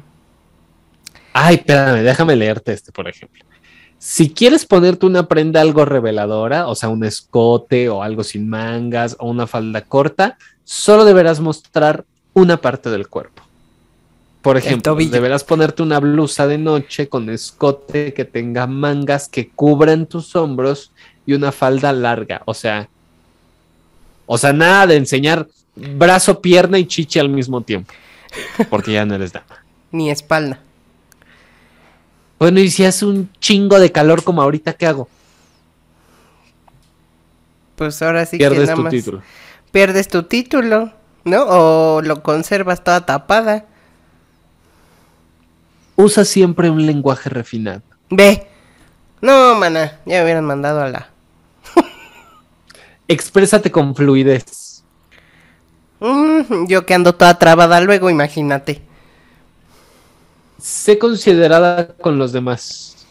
[1.32, 3.44] Ay, espérame, déjame leerte este, por ejemplo.
[3.98, 9.14] Si quieres ponerte una prenda algo reveladora, o sea, un escote o algo sin mangas
[9.20, 12.04] o una falda corta, solo deberás mostrar
[12.36, 13.42] una parte del cuerpo.
[14.42, 20.04] Por ejemplo, deberás ponerte una blusa de noche con escote que tenga mangas que cubran
[20.06, 20.92] tus hombros
[21.24, 22.88] y una falda larga, o sea,
[24.26, 27.92] o sea, nada de enseñar brazo, pierna y chichi al mismo tiempo,
[28.68, 29.64] porque ya no eres dama.
[29.90, 30.60] Ni espalda.
[32.38, 35.08] Bueno, y si hace un chingo de calor como ahorita, ¿qué hago?
[37.76, 39.22] Pues ahora sí que Pierdes nada tu más título.
[39.72, 40.92] pierdes tu título,
[41.26, 41.44] ¿no?
[41.48, 43.66] O lo conservas toda tapada.
[45.96, 47.82] Usa siempre un lenguaje refinado.
[48.08, 48.46] Ve.
[49.20, 51.10] No, mana, ya me hubieran mandado a la.
[53.08, 54.84] Exprésate con fluidez.
[55.98, 58.82] Mm, yo que ando toda trabada luego, imagínate.
[60.58, 63.06] Sé considerada con los demás.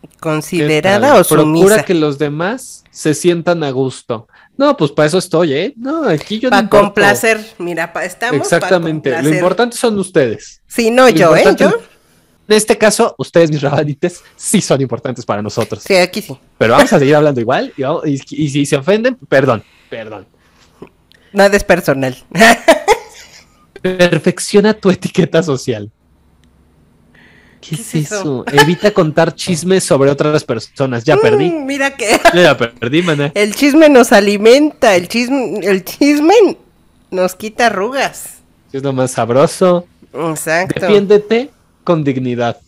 [0.00, 1.66] ¿Qué Considerada o sumisa.
[1.66, 4.28] Procura que los demás se sientan a gusto.
[4.58, 5.74] No, pues para eso estoy, ¿eh?
[5.76, 6.84] No, aquí yo no Para importo.
[6.86, 9.22] complacer, mira, pa- estamos pa' Exactamente.
[9.22, 10.62] Lo importante son ustedes.
[10.66, 11.44] Sí, no Lo yo, ¿eh?
[11.58, 11.68] Yo.
[12.48, 15.82] En este caso, ustedes, mis rabanites, sí son importantes para nosotros.
[15.86, 16.38] Sí, aquí sí.
[16.56, 17.72] Pero vamos a seguir hablando igual.
[17.76, 20.26] Y, vamos- y- y si se ofenden, perdón, perdón.
[21.32, 22.16] Nada es personal.
[23.82, 25.90] Perfecciona tu etiqueta social.
[27.60, 28.44] ¿Qué, ¿Qué es es eso?
[28.52, 31.04] Evita contar chismes sobre otras personas.
[31.04, 31.50] Ya perdí.
[31.50, 33.32] Mm, mira que Ya perdí, maná.
[33.34, 36.34] el chisme nos alimenta, el chisme, el chisme
[37.10, 38.34] nos quita arrugas.
[38.72, 39.86] Es lo más sabroso.
[40.12, 40.80] Exacto.
[40.80, 41.50] Defiéndete
[41.84, 42.58] con dignidad.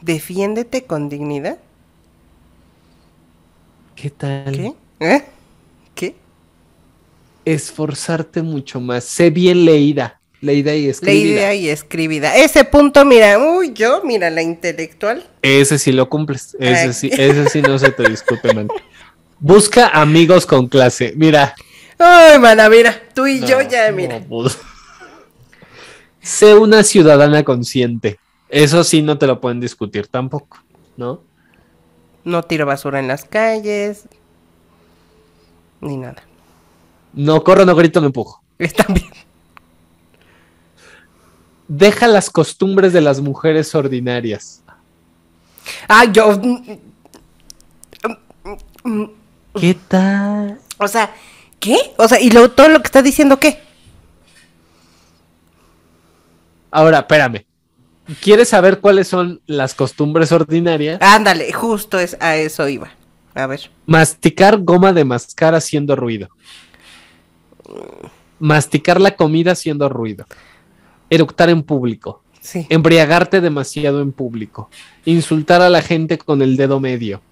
[0.00, 1.58] Defiéndete con dignidad.
[3.94, 4.52] ¿Qué tal?
[4.52, 4.74] ¿Qué?
[5.00, 5.24] ¿Eh?
[5.94, 6.16] ¿Qué?
[7.44, 9.04] Esforzarte mucho más.
[9.04, 10.19] Sé bien leída.
[10.40, 11.14] Leída y escribida.
[11.34, 12.36] Leída y escribida.
[12.36, 15.26] Ese punto, mira, uy, yo, mira, la intelectual.
[15.42, 16.56] Ese sí lo cumples.
[16.58, 16.92] Ese Ay.
[16.94, 18.68] sí, ese sí no se te discute, man.
[19.38, 21.12] Busca amigos con clase.
[21.16, 21.54] Mira.
[21.98, 24.20] Ay, mana, mira, tú y yo No, ya, no, mira.
[24.28, 24.56] pues.
[26.22, 28.18] Sé una ciudadana consciente.
[28.48, 30.58] Eso sí no te lo pueden discutir tampoco,
[30.96, 31.22] ¿no?
[32.24, 34.02] No tiro basura en las calles.
[35.80, 36.22] Ni nada.
[37.12, 38.42] No corro, no grito, no empujo.
[38.58, 39.10] Está bien.
[41.72, 44.60] Deja las costumbres de las mujeres ordinarias.
[45.86, 46.40] Ah, yo.
[49.54, 50.58] ¿Qué tal?
[50.78, 51.14] O sea,
[51.60, 51.76] ¿qué?
[51.96, 53.62] O sea, ¿y luego todo lo que está diciendo qué?
[56.72, 57.46] Ahora, espérame.
[58.20, 61.00] ¿Quieres saber cuáles son las costumbres ordinarias?
[61.00, 62.90] Ándale, justo es, a eso iba.
[63.32, 63.70] A ver.
[63.86, 66.30] Masticar goma de mascar haciendo ruido.
[68.40, 70.26] Masticar la comida haciendo ruido.
[71.10, 72.22] Eructar en público.
[72.40, 72.66] Sí.
[72.70, 74.70] Embriagarte demasiado en público.
[75.04, 77.20] Insultar a la gente con el dedo medio.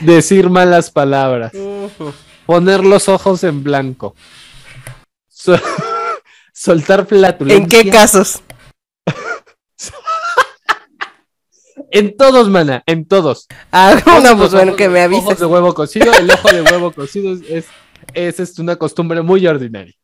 [0.00, 1.52] Decir malas palabras.
[2.44, 4.14] Poner los ojos en blanco.
[5.28, 5.58] So-
[6.52, 7.62] soltar flatulencias.
[7.62, 8.42] ¿En qué casos?
[11.90, 13.46] En todos, mana, en todos.
[13.70, 15.38] Ah, no, Ojos- pues bueno, ojos- que me Ojos avises.
[15.38, 17.66] de huevo cocido, el ojo de huevo cocido es, es,
[18.12, 19.94] es, es una costumbre muy ordinaria.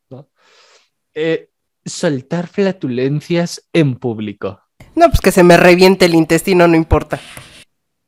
[1.14, 1.50] Eh,
[1.84, 4.60] soltar flatulencias en público.
[4.94, 7.20] No, pues que se me reviente el intestino, no importa.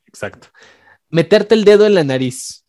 [0.07, 0.49] Exacto.
[1.11, 2.64] Meterte el dedo en la nariz.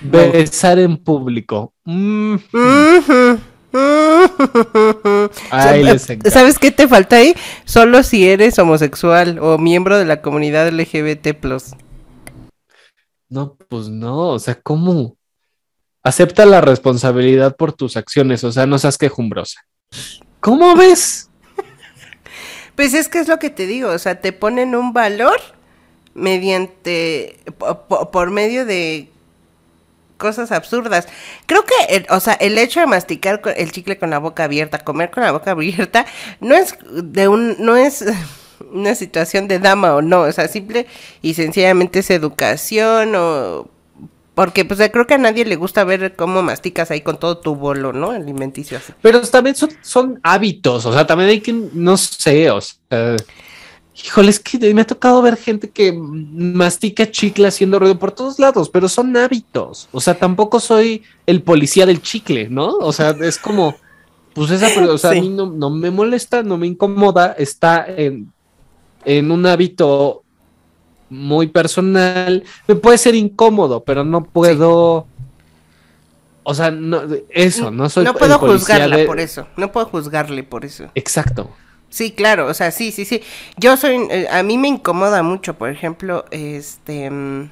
[0.00, 1.74] Besar en público.
[1.84, 2.36] Mm.
[6.30, 7.34] ¿Sabes qué te falta ahí?
[7.64, 11.36] Solo si eres homosexual o miembro de la comunidad LGBT+.
[13.28, 15.17] No, pues no, o sea, ¿cómo?
[16.08, 19.60] Acepta la responsabilidad por tus acciones, o sea, no seas quejumbrosa.
[20.40, 21.28] ¿Cómo ves?
[22.74, 25.40] Pues es que es lo que te digo, o sea, te ponen un valor
[26.14, 29.10] mediante, po- po- por, medio de
[30.16, 31.08] cosas absurdas.
[31.46, 35.10] Creo que, o sea, el hecho de masticar el chicle con la boca abierta, comer
[35.10, 36.06] con la boca abierta,
[36.40, 38.04] no es de un, no es
[38.72, 40.86] una situación de dama o no, o sea, simple
[41.22, 43.70] y sencillamente es educación o...
[44.38, 47.56] Porque pues creo que a nadie le gusta ver cómo masticas ahí con todo tu
[47.56, 48.12] bolo, ¿no?
[48.12, 48.92] Alimenticio así.
[49.02, 53.16] Pero también son, son hábitos, o sea, también hay que, no sé, o sea,
[53.96, 58.38] híjole, es que me ha tocado ver gente que mastica chicle haciendo ruido por todos
[58.38, 62.76] lados, pero son hábitos, o sea, tampoco soy el policía del chicle, ¿no?
[62.76, 63.74] O sea, es como,
[64.34, 65.18] pues esa, o sea, Sí.
[65.18, 68.32] a mí no, no me molesta, no me incomoda, está en,
[69.04, 70.22] en un hábito
[71.10, 75.06] muy personal, me puede ser incómodo, pero no puedo...
[76.42, 80.42] O sea, no, eso, no soy no puedo juzgarla de- por eso, no puedo juzgarle
[80.44, 80.86] por eso.
[80.94, 81.50] Exacto.
[81.90, 83.22] Sí, claro, o sea, sí, sí, sí.
[83.56, 87.50] Yo soy, eh, a mí me incomoda mucho, por ejemplo, este, mm,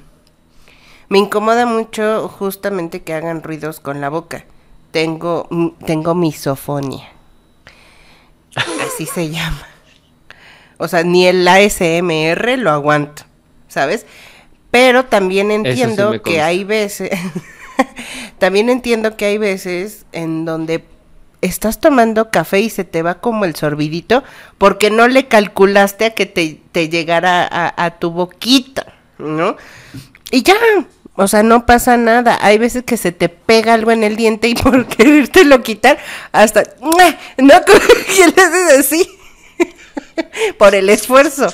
[1.09, 4.45] me incomoda mucho justamente que hagan ruidos con la boca.
[4.91, 7.07] Tengo, mm, tengo misofonia.
[8.85, 9.61] Así se llama.
[10.77, 13.23] O sea, ni el ASMR lo aguanto,
[13.77, 14.07] ¿sabes?
[14.71, 17.11] Pero también entiendo que hay veces,
[18.39, 20.83] también entiendo que hay veces en donde
[21.41, 24.23] estás tomando café y se te va como el sorbidito
[24.57, 29.57] porque no le calculaste a que te, te llegara a, a tu boquita, ¿no?
[30.31, 30.55] Y ya,
[31.13, 32.39] o sea, no pasa nada.
[32.41, 35.99] Hay veces que se te pega algo en el diente y por querértelo quitar,
[36.31, 36.97] hasta, no,
[38.15, 39.07] ¿quién le haces así?
[40.57, 41.47] por el esfuerzo,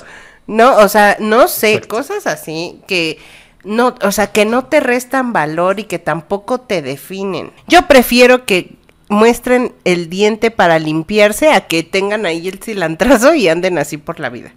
[0.48, 0.78] ¿no?
[0.78, 3.18] O sea, no sé, cosas así que
[3.64, 7.52] no, o sea, que no te restan valor y que tampoco te definen.
[7.68, 8.76] Yo prefiero que
[9.10, 14.20] muestren el diente para limpiarse a que tengan ahí el cilantrazo y anden así por
[14.20, 14.54] la vida.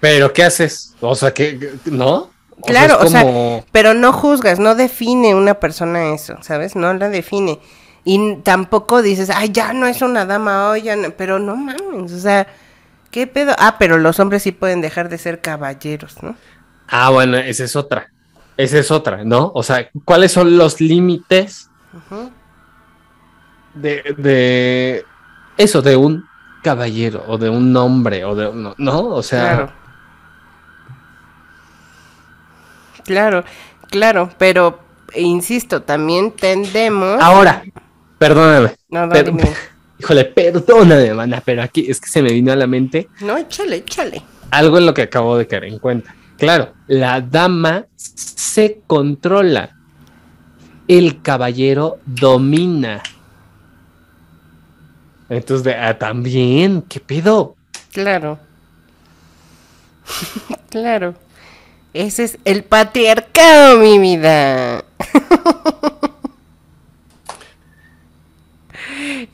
[0.00, 0.94] Pero ¿qué haces?
[1.00, 2.30] O sea, que no.
[2.60, 6.76] O Claro, o sea, pero no juzgas, no define una persona eso, ¿sabes?
[6.76, 7.60] No la define.
[8.04, 12.12] Y tampoco dices, ay, ya no es una dama, hoy ya no", pero no mames,
[12.12, 12.46] o sea,
[13.10, 13.54] ¿qué pedo?
[13.58, 16.36] Ah, pero los hombres sí pueden dejar de ser caballeros, ¿no?
[16.88, 18.08] Ah, bueno, esa es otra.
[18.56, 19.52] Esa es otra, ¿no?
[19.54, 21.70] O sea, ¿cuáles son los límites
[23.74, 25.04] de, de
[25.56, 26.24] eso, de un
[26.62, 29.06] caballero o de un hombre o de no, ¿no?
[29.06, 29.72] O sea, Claro.
[33.04, 33.44] Claro,
[33.90, 34.80] claro, pero
[35.14, 37.20] insisto, también tendemos.
[37.22, 37.62] ahora,
[38.18, 38.74] perdóname.
[38.90, 39.44] no, dime.
[39.98, 43.76] híjole, perdóname, mana, pero aquí es que se me vino a la mente no, échale,
[43.76, 44.22] échale.
[44.50, 46.14] algo en lo que acabo de caer en cuenta.
[46.38, 49.74] Claro, la dama se controla.
[50.86, 53.02] El caballero domina.
[55.28, 57.56] Entonces, ah, también, ¿qué pedo?
[57.92, 58.38] Claro.
[60.70, 61.14] claro.
[61.92, 64.84] Ese es el patriarcado, mi vida.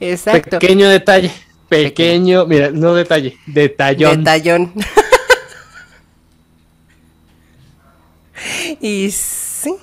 [0.01, 0.59] Exacto.
[0.59, 1.31] Pequeño detalle.
[1.68, 4.23] Pequeño, mira, no detalle, detallón.
[4.23, 4.73] Detallón.
[8.81, 9.75] y sí.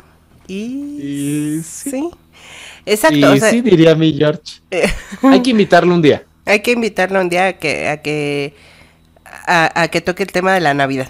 [0.48, 1.90] Y, Y sí.
[1.90, 2.10] sí.
[2.86, 3.18] Exacto.
[3.18, 4.62] y o sea, sí, diría mi George.
[5.22, 6.24] Hay que invitarlo un día.
[6.46, 8.56] hay que invitarlo un día a que, a que,
[9.26, 11.10] a, a que toque el tema de la Navidad,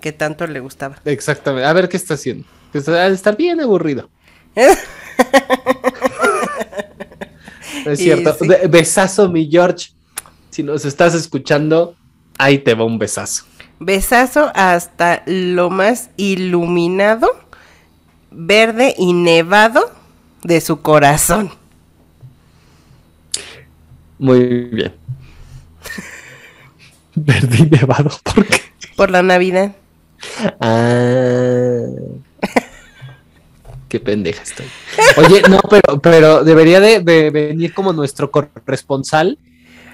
[0.00, 0.96] que tanto le gustaba.
[1.04, 1.66] Exactamente.
[1.66, 2.46] A ver qué está haciendo.
[2.72, 4.08] Está, estar bien aburrido.
[7.90, 8.36] Es cierto.
[8.38, 8.48] sí.
[8.68, 9.90] Besazo, mi George.
[10.50, 11.94] Si nos estás escuchando,
[12.38, 13.44] ahí te va un besazo.
[13.80, 17.28] Besazo hasta lo más iluminado,
[18.30, 19.92] verde y nevado
[20.42, 21.50] de su corazón.
[24.18, 24.94] Muy bien.
[27.14, 28.60] Verde y nevado, ¿por qué?
[28.96, 29.72] Por la Navidad.
[30.60, 31.84] Ah.
[33.88, 34.66] Qué pendeja estoy.
[35.16, 39.38] Oye, no, pero, pero debería de, de venir como nuestro corresponsal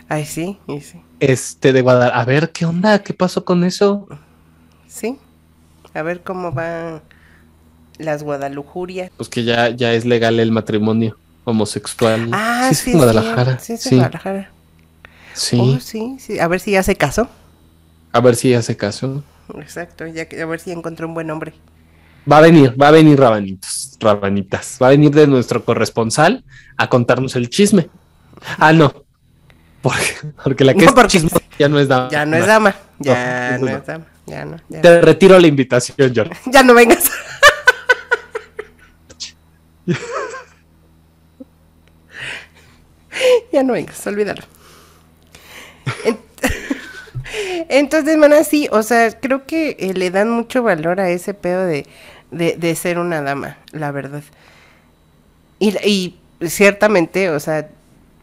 [0.08, 1.00] Ay, sí, y sí.
[1.20, 2.20] este de Guadalajara.
[2.20, 3.02] A ver, ¿qué onda?
[3.02, 4.08] ¿Qué pasó con eso?
[4.86, 5.18] Sí.
[5.94, 7.02] A ver cómo van
[7.98, 9.10] las guadalujurias.
[9.16, 12.28] Pues que ya, ya es legal el matrimonio homosexual.
[12.32, 13.58] Ah, sí, en Guadalajara.
[13.58, 14.50] Sí, es en Sí, Guadalajara.
[15.32, 15.58] sí.
[15.60, 16.38] Oh, sí, sí.
[16.38, 17.28] A ver si ya se casó.
[18.12, 19.22] A ver si hace caso.
[19.60, 21.54] Exacto, ya que, a ver si encontró un buen hombre.
[22.30, 24.78] Va a venir, va a venir Rabanitos, Rabanitas.
[24.82, 26.44] Va a venir de nuestro corresponsal
[26.76, 27.88] a contarnos el chisme.
[28.58, 29.04] Ah, no.
[29.82, 32.08] Porque, porque la que No, es porque- chismosa ya no es dama.
[32.10, 32.74] Ya no es dama.
[32.98, 33.76] Ya no no.
[33.76, 34.06] es dama.
[34.26, 34.56] Ya no.
[34.70, 36.30] Ya, Te retiro la invitación, John.
[36.52, 37.10] ya no vengas.
[43.52, 44.42] ya no vengas, olvídalo.
[46.04, 46.18] En-
[47.68, 51.64] Entonces, mana, sí, o sea, creo que eh, le dan mucho valor a ese pedo
[51.66, 51.86] de,
[52.34, 54.22] de, de ser una dama, la verdad.
[55.58, 56.18] Y, y
[56.48, 57.68] ciertamente, o sea,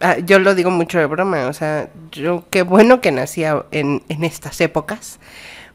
[0.01, 4.03] ah, yo lo digo mucho de broma, o sea, yo qué bueno que nacía en,
[4.09, 5.19] en estas épocas,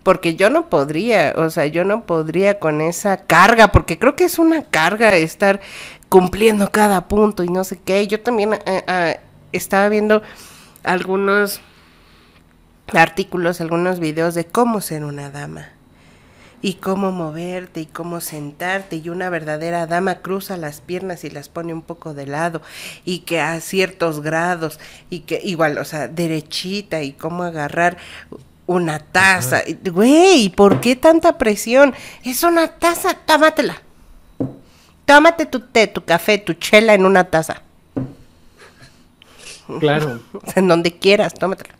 [0.02, 4.24] porque yo no podría, o sea, yo no podría con esa carga, porque creo que
[4.24, 5.60] es una carga estar
[6.08, 8.06] cumpliendo cada punto y no sé qué.
[8.06, 9.16] Yo también ah, ah,
[9.52, 10.22] estaba viendo
[10.84, 11.60] algunos
[12.92, 15.75] artículos, algunos videos de cómo ser una dama
[16.62, 21.48] y cómo moverte y cómo sentarte y una verdadera dama cruza las piernas y las
[21.48, 22.62] pone un poco de lado
[23.04, 24.80] y que a ciertos grados
[25.10, 27.98] y que igual, o sea, derechita y cómo agarrar
[28.66, 29.62] una taza.
[29.84, 31.94] Güey, ¿por qué tanta presión?
[32.24, 33.82] Es una taza, tómatela.
[35.04, 37.62] Tómate tu té, tu café, tu chela en una taza.
[39.80, 40.20] Claro.
[40.54, 41.74] En donde quieras, tómatela.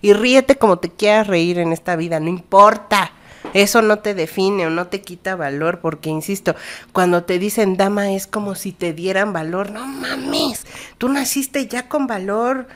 [0.00, 3.12] Y ríete como te quieras reír en esta vida, no importa.
[3.60, 6.54] Eso no te define o no te quita valor, porque insisto,
[6.92, 9.70] cuando te dicen dama es como si te dieran valor.
[9.72, 10.64] No mames,
[10.98, 12.68] tú naciste ya con valor.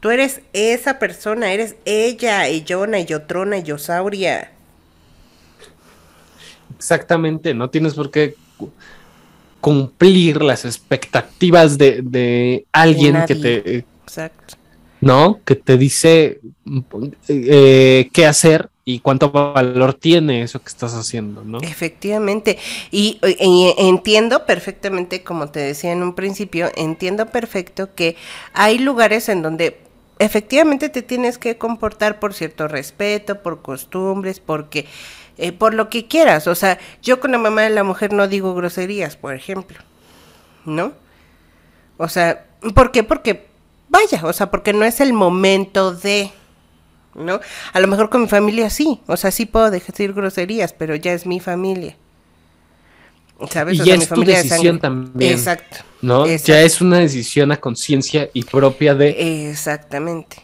[0.00, 4.50] Tú eres esa persona, eres ella, Ellona, Yotrona, Yosauria.
[6.76, 8.70] Exactamente, no tienes por qué cu-
[9.60, 14.54] cumplir las expectativas de, de alguien que te, Exacto.
[15.02, 15.40] ¿no?
[15.44, 16.40] Que te dice
[17.28, 21.58] eh, qué hacer y cuánto valor tiene eso que estás haciendo, ¿no?
[21.60, 22.58] Efectivamente.
[22.90, 23.18] Y,
[23.78, 28.16] entiendo perfectamente, como te decía en un principio, entiendo perfecto que
[28.52, 29.78] hay lugares en donde
[30.18, 34.86] efectivamente te tienes que comportar por cierto respeto, por costumbres, porque
[35.38, 36.48] eh, por lo que quieras.
[36.48, 39.78] O sea, yo con la mamá de la mujer no digo groserías, por ejemplo.
[40.64, 40.92] ¿No?
[41.96, 43.04] O sea, ¿por qué?
[43.04, 43.46] Porque,
[43.88, 46.32] vaya, o sea, porque no es el momento de...
[47.20, 47.40] ¿no?
[47.72, 51.12] A lo mejor con mi familia sí, o sea, sí puedo decir groserías, pero ya
[51.12, 51.96] es mi familia.
[53.50, 53.78] ¿Sabes?
[53.78, 54.80] Y O ya sea, mi es familia de decisión sangre.
[54.80, 55.32] también.
[55.32, 55.76] Exacto.
[56.02, 56.26] ¿No?
[56.26, 56.52] Exacto.
[56.52, 59.50] Ya es una decisión a conciencia y propia de...
[59.50, 60.42] Exactamente.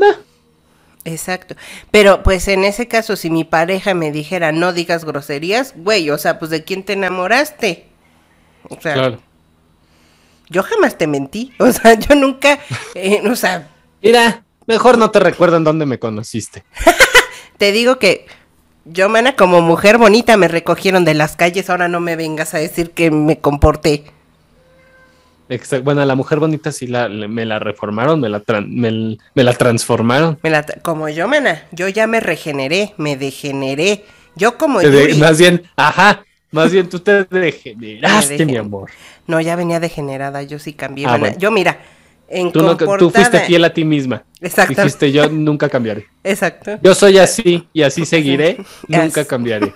[0.00, 0.16] "Ah,
[1.04, 1.54] Exacto.
[1.90, 6.16] Pero pues en ese caso, si mi pareja me dijera no digas groserías, güey, o
[6.18, 7.86] sea, pues de quién te enamoraste.
[8.70, 9.20] O sea, claro.
[10.48, 11.52] yo jamás te mentí.
[11.58, 12.58] O sea, yo nunca,
[12.94, 13.68] eh, o sea,
[14.02, 16.64] Mira, mejor no te recuerdo en dónde me conociste.
[17.58, 18.26] Te digo que
[18.84, 22.58] yo, mana, como mujer bonita me recogieron de las calles, ahora no me vengas a
[22.58, 24.04] decir que me comporté.
[25.48, 29.16] Exa- Bueno, a la mujer bonita sí la, le- me la reformaron, me la, me,
[29.34, 30.38] me la transformaron.
[30.42, 34.04] Me la tra- como yo, mana, yo ya me regeneré, me degeneré.
[34.36, 35.14] Yo como Yuri.
[35.18, 38.90] más bien, ajá, más bien tú te degeneraste, mi amor.
[39.26, 41.06] No, ya venía degenerada, yo sí cambié.
[41.06, 41.20] Ah, mana.
[41.20, 41.38] bueno.
[41.38, 41.78] Yo, mira,
[42.34, 44.24] en Tú, no- tú fuiste fiel a ti misma.
[44.40, 44.74] Exacto.
[44.74, 46.06] Dijiste, yo nunca cambiaré.
[46.22, 48.58] Exacto, Yo soy así y así seguiré,
[48.88, 49.72] nunca cambiaré.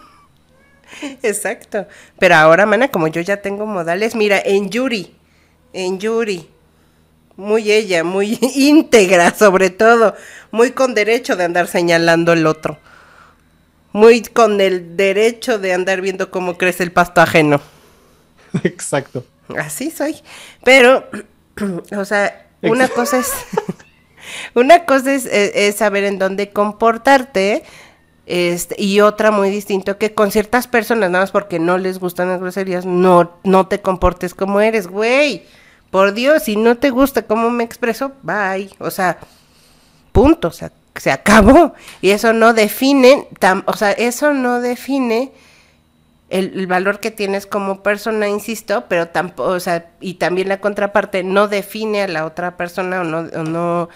[1.23, 1.87] exacto.
[2.19, 5.15] Pero ahora, mana, como yo ya tengo modales, mira, en Yuri,
[5.73, 6.49] en Yuri,
[7.37, 10.15] muy ella, muy íntegra sobre todo,
[10.51, 12.79] muy con derecho de andar señalando el otro,
[13.93, 17.61] muy con el derecho de andar viendo cómo crece el pasto ajeno.
[18.65, 19.25] Exacto.
[19.57, 20.17] Así soy.
[20.65, 21.09] Pero,
[21.97, 23.33] o sea, una cosa es.
[24.55, 27.63] una cosa es, es- es saber en dónde comportarte.
[28.27, 32.29] Este, y otra muy distinto que con ciertas personas, nada más porque no les gustan
[32.29, 35.45] las groserías, no, no te comportes como eres, güey.
[35.91, 38.69] Por Dios, si no te gusta cómo me expreso, bye.
[38.81, 39.17] O sea,
[40.13, 41.73] punto, o sea, se acabó.
[42.03, 45.33] Y eso no define, tam- o sea, eso no define
[46.31, 50.61] el, el valor que tienes como persona, insisto, pero tampoco, o sea, y también la
[50.61, 53.89] contraparte no define a la otra persona o no, o no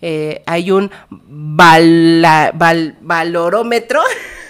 [0.00, 4.00] eh, hay un bala- val- valorómetro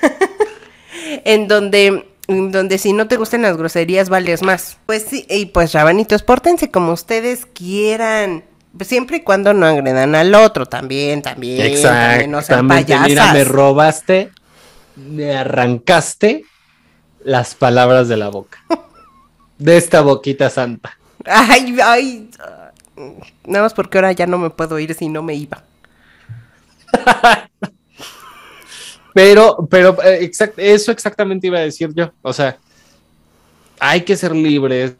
[1.25, 4.79] en donde donde si no te gustan las groserías vales más.
[4.87, 8.45] Pues sí, y pues rabanitos, pórtense como ustedes quieran.
[8.83, 11.73] Siempre y cuando no agredan al otro, también, también.
[11.89, 12.59] también no sean.
[13.09, 14.31] Mira, me robaste,
[14.95, 16.45] me arrancaste
[17.25, 18.65] las palabras de la boca.
[19.59, 20.99] De esta boquita santa.
[21.25, 22.31] Ay, ay.
[23.47, 25.63] Nada más porque ahora ya no me puedo ir si no me iba.
[29.13, 32.13] Pero, pero eh, exact- eso exactamente iba a decir yo.
[32.23, 32.59] O sea,
[33.81, 34.95] hay que ser libres.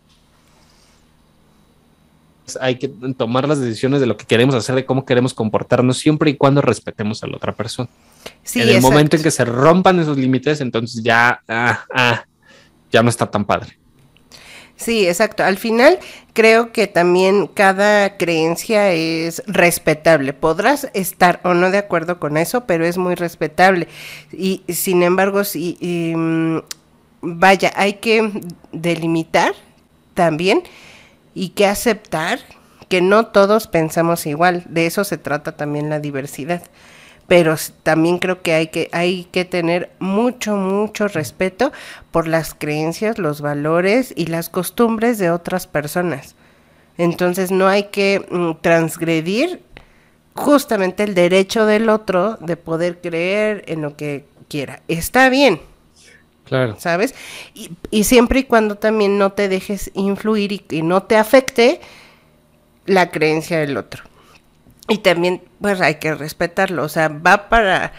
[2.61, 6.31] Hay que tomar las decisiones de lo que queremos hacer, de cómo queremos comportarnos, siempre
[6.31, 7.89] y cuando respetemos a la otra persona.
[8.43, 8.91] Sí, en el exacto.
[8.91, 12.25] momento en que se rompan esos límites, entonces ya, ah, ah,
[12.91, 13.81] ya no está tan padre.
[14.81, 15.45] Sí, exacto.
[15.45, 15.99] Al final
[16.33, 20.33] creo que también cada creencia es respetable.
[20.33, 23.89] Podrás estar o no de acuerdo con eso, pero es muy respetable.
[24.33, 26.63] Y sin embargo, sí, y, mm,
[27.21, 28.41] vaya, hay que
[28.73, 29.53] delimitar
[30.15, 30.63] también
[31.35, 32.39] y que aceptar
[32.89, 34.65] que no todos pensamos igual.
[34.69, 36.63] De eso se trata también la diversidad.
[37.29, 37.55] Pero
[37.85, 41.71] también creo que hay que hay que tener mucho mucho respeto
[42.11, 46.35] por las creencias, los valores y las costumbres de otras personas.
[46.99, 49.63] Entonces no hay que mm, transgredir
[50.35, 54.83] justamente el derecho del otro de poder creer en lo que quiera.
[54.89, 55.61] Está bien,
[56.79, 57.15] ¿sabes?
[57.55, 61.81] Y, y siempre y cuando también no te dejes influir y, y no te afecte
[62.87, 64.05] la creencia del otro.
[64.89, 67.93] Y también, pues hay que respetarlo, o sea, va para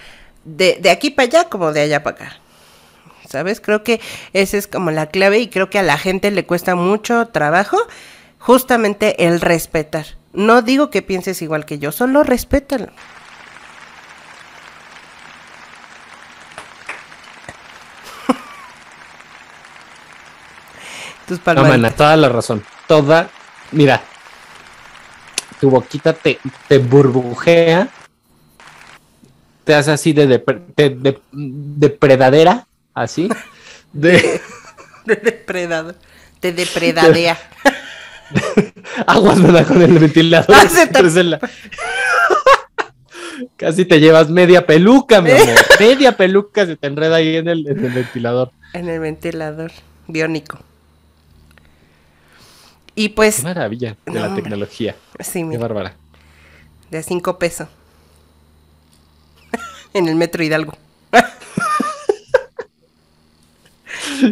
[0.43, 2.37] de, de aquí para allá como de allá para acá.
[3.29, 3.61] ¿Sabes?
[3.61, 4.01] Creo que
[4.33, 7.77] esa es como la clave y creo que a la gente le cuesta mucho trabajo
[8.39, 10.05] justamente el respetar.
[10.33, 12.87] No digo que pienses igual que yo, solo respétalo.
[21.27, 21.77] Tus No, palmaditas.
[21.79, 22.63] mana, toda la razón.
[22.87, 23.29] Toda,
[23.71, 24.01] mira,
[25.59, 27.87] tu boquita te, te burbujea,
[29.63, 33.29] te hace así de, depre- de, de- depredadera, así,
[33.93, 34.41] de
[35.05, 35.95] De depredador.
[36.39, 37.37] Te depredadea.
[39.07, 40.55] aguas, mana, con el ventilador.
[40.55, 41.39] Ah,
[43.57, 45.47] Casi te llevas media peluca, mi amor.
[45.79, 48.51] Media peluca se te enreda ahí en el, en el ventilador.
[48.73, 49.71] en el ventilador
[50.07, 50.59] biónico.
[53.01, 54.95] Y Qué pues, maravilla de No, la tecnología.
[55.19, 55.95] sí, Qué mira, bárbara.
[56.91, 57.67] de a cinco pesos.
[59.93, 60.77] en el metro Hidalgo.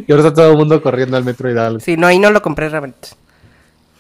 [0.08, 1.80] Y ahora está todo el mundo corriendo al metro Hidalgo.
[1.80, 3.10] Sí, no, ahí no lo compré realmente.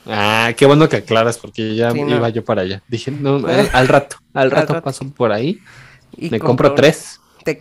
[0.05, 2.15] Ah, qué bueno que aclaras porque ya Sí, no.
[2.15, 2.81] iba yo para allá.
[2.87, 4.83] Dije, no, al, al rato, al rato rato.
[4.85, 5.59] paso por ahí.
[6.15, 7.19] Y me compro tres.
[7.43, 7.59] Te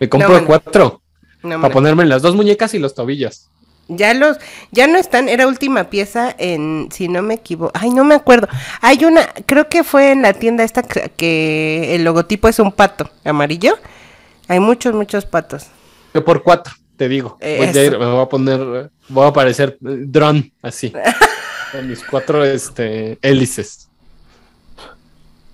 [0.00, 1.00] Me compro cuatro
[1.42, 3.50] No, para ponerme las dos muñecas y los tobillos.
[3.88, 4.38] Ya los,
[4.70, 8.48] ya no están, era última pieza en, si no me equivoco, ay, no me acuerdo.
[8.80, 12.72] Hay una, creo que fue en la tienda esta que, que el logotipo es un
[12.72, 13.76] pato amarillo.
[14.48, 15.66] Hay muchos, muchos patos.
[16.14, 17.38] Yo por cuatro, te digo.
[17.40, 20.92] Voy a ir, me voy a poner, voy a aparecer eh, dron así.
[21.72, 23.88] con mis cuatro este, hélices.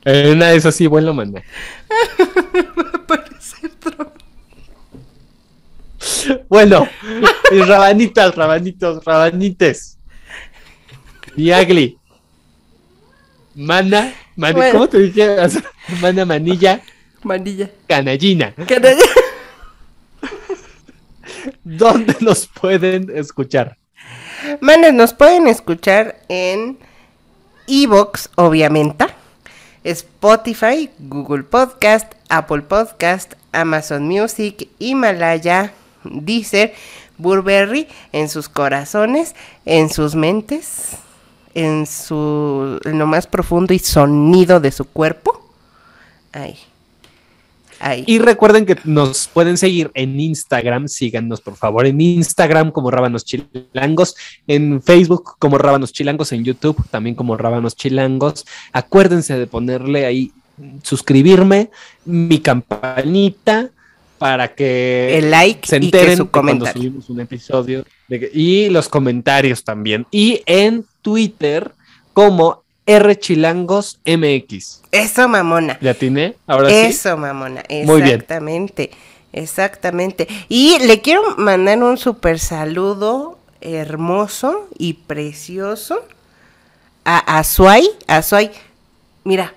[0.04, 1.34] En una de esas sí vuelo, man.
[6.48, 6.88] Bueno,
[7.52, 9.98] mis rabanitas, rabanitos, rabanites.
[11.36, 11.98] Diagli.
[13.54, 14.72] Mana, mani- Bueno.
[14.72, 15.36] ¿cómo te dije?
[16.00, 16.80] Mana manilla,
[17.22, 17.68] Manilla.
[17.86, 18.54] canallina.
[21.64, 23.76] ¿Dónde nos pueden escuchar?
[24.60, 26.78] Manes, nos pueden escuchar en
[27.66, 29.06] Evox, obviamente,
[29.84, 35.72] Spotify, Google Podcast, Apple Podcast, Amazon Music, Himalaya,
[36.04, 36.74] Deezer,
[37.18, 39.34] Burberry, en sus corazones,
[39.64, 40.96] en sus mentes,
[41.54, 45.48] en su lo más profundo y sonido de su cuerpo.
[46.32, 46.56] Ahí.
[47.82, 48.04] Ahí.
[48.06, 53.24] Y recuerden que nos pueden seguir en Instagram, síganos por favor en Instagram como Rábanos
[53.24, 58.44] Chilangos, en Facebook como Rábanos Chilangos, en YouTube también como Rábanos Chilangos.
[58.72, 60.30] Acuérdense de ponerle ahí
[60.82, 61.70] suscribirme,
[62.04, 63.70] mi campanita
[64.20, 68.30] para que El like se y que enteren su cuando subimos un episodio de que-
[68.34, 70.06] y los comentarios también.
[70.10, 71.72] Y en Twitter
[72.12, 74.82] como R Chilangos MX.
[74.92, 75.78] Eso, mamona.
[75.80, 76.36] ¿Le atiné?
[76.46, 76.74] Ahora sí.
[76.74, 77.64] Eso, mamona.
[77.86, 78.16] Muy bien.
[78.16, 78.90] Exactamente.
[79.32, 80.28] Exactamente.
[80.50, 86.04] Y le quiero mandar un super saludo hermoso y precioso
[87.06, 87.88] a Azuay.
[88.06, 88.50] Azuay,
[89.24, 89.54] mira,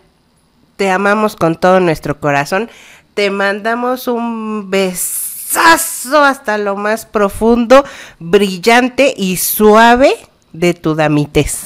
[0.77, 2.69] te amamos con todo nuestro corazón.
[3.13, 7.83] Te mandamos un besazo hasta lo más profundo,
[8.19, 10.15] brillante y suave
[10.51, 11.61] de tu damitez.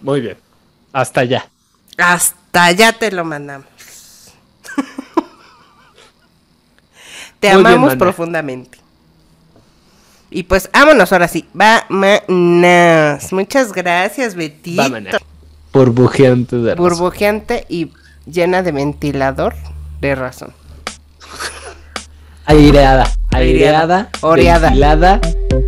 [0.00, 0.36] Muy bien.
[0.92, 1.48] Hasta allá.
[1.98, 3.68] Hasta allá te lo mandamos.
[7.40, 8.78] te Muy amamos profundamente.
[10.30, 11.46] Y pues vámonos ahora sí.
[11.52, 13.32] Vámonos.
[13.32, 14.82] Muchas gracias, Betito.
[14.82, 15.16] Vámonos.
[15.72, 16.74] Burbujeante de.
[16.74, 17.92] Burbujeante y
[18.26, 19.54] llena de ventilador
[20.00, 20.52] de razón.
[22.46, 23.10] Aireada.
[23.30, 24.08] Aireada.
[24.22, 24.68] Oreada.
[24.68, 25.20] ventilada,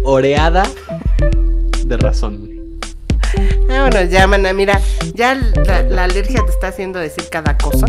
[0.05, 0.62] Oreada.
[1.84, 2.50] De razón.
[3.68, 4.53] Vámonos ya, mana.
[4.53, 4.80] Mira,
[5.14, 7.86] ya la, la alergia te está haciendo decir cada cosa.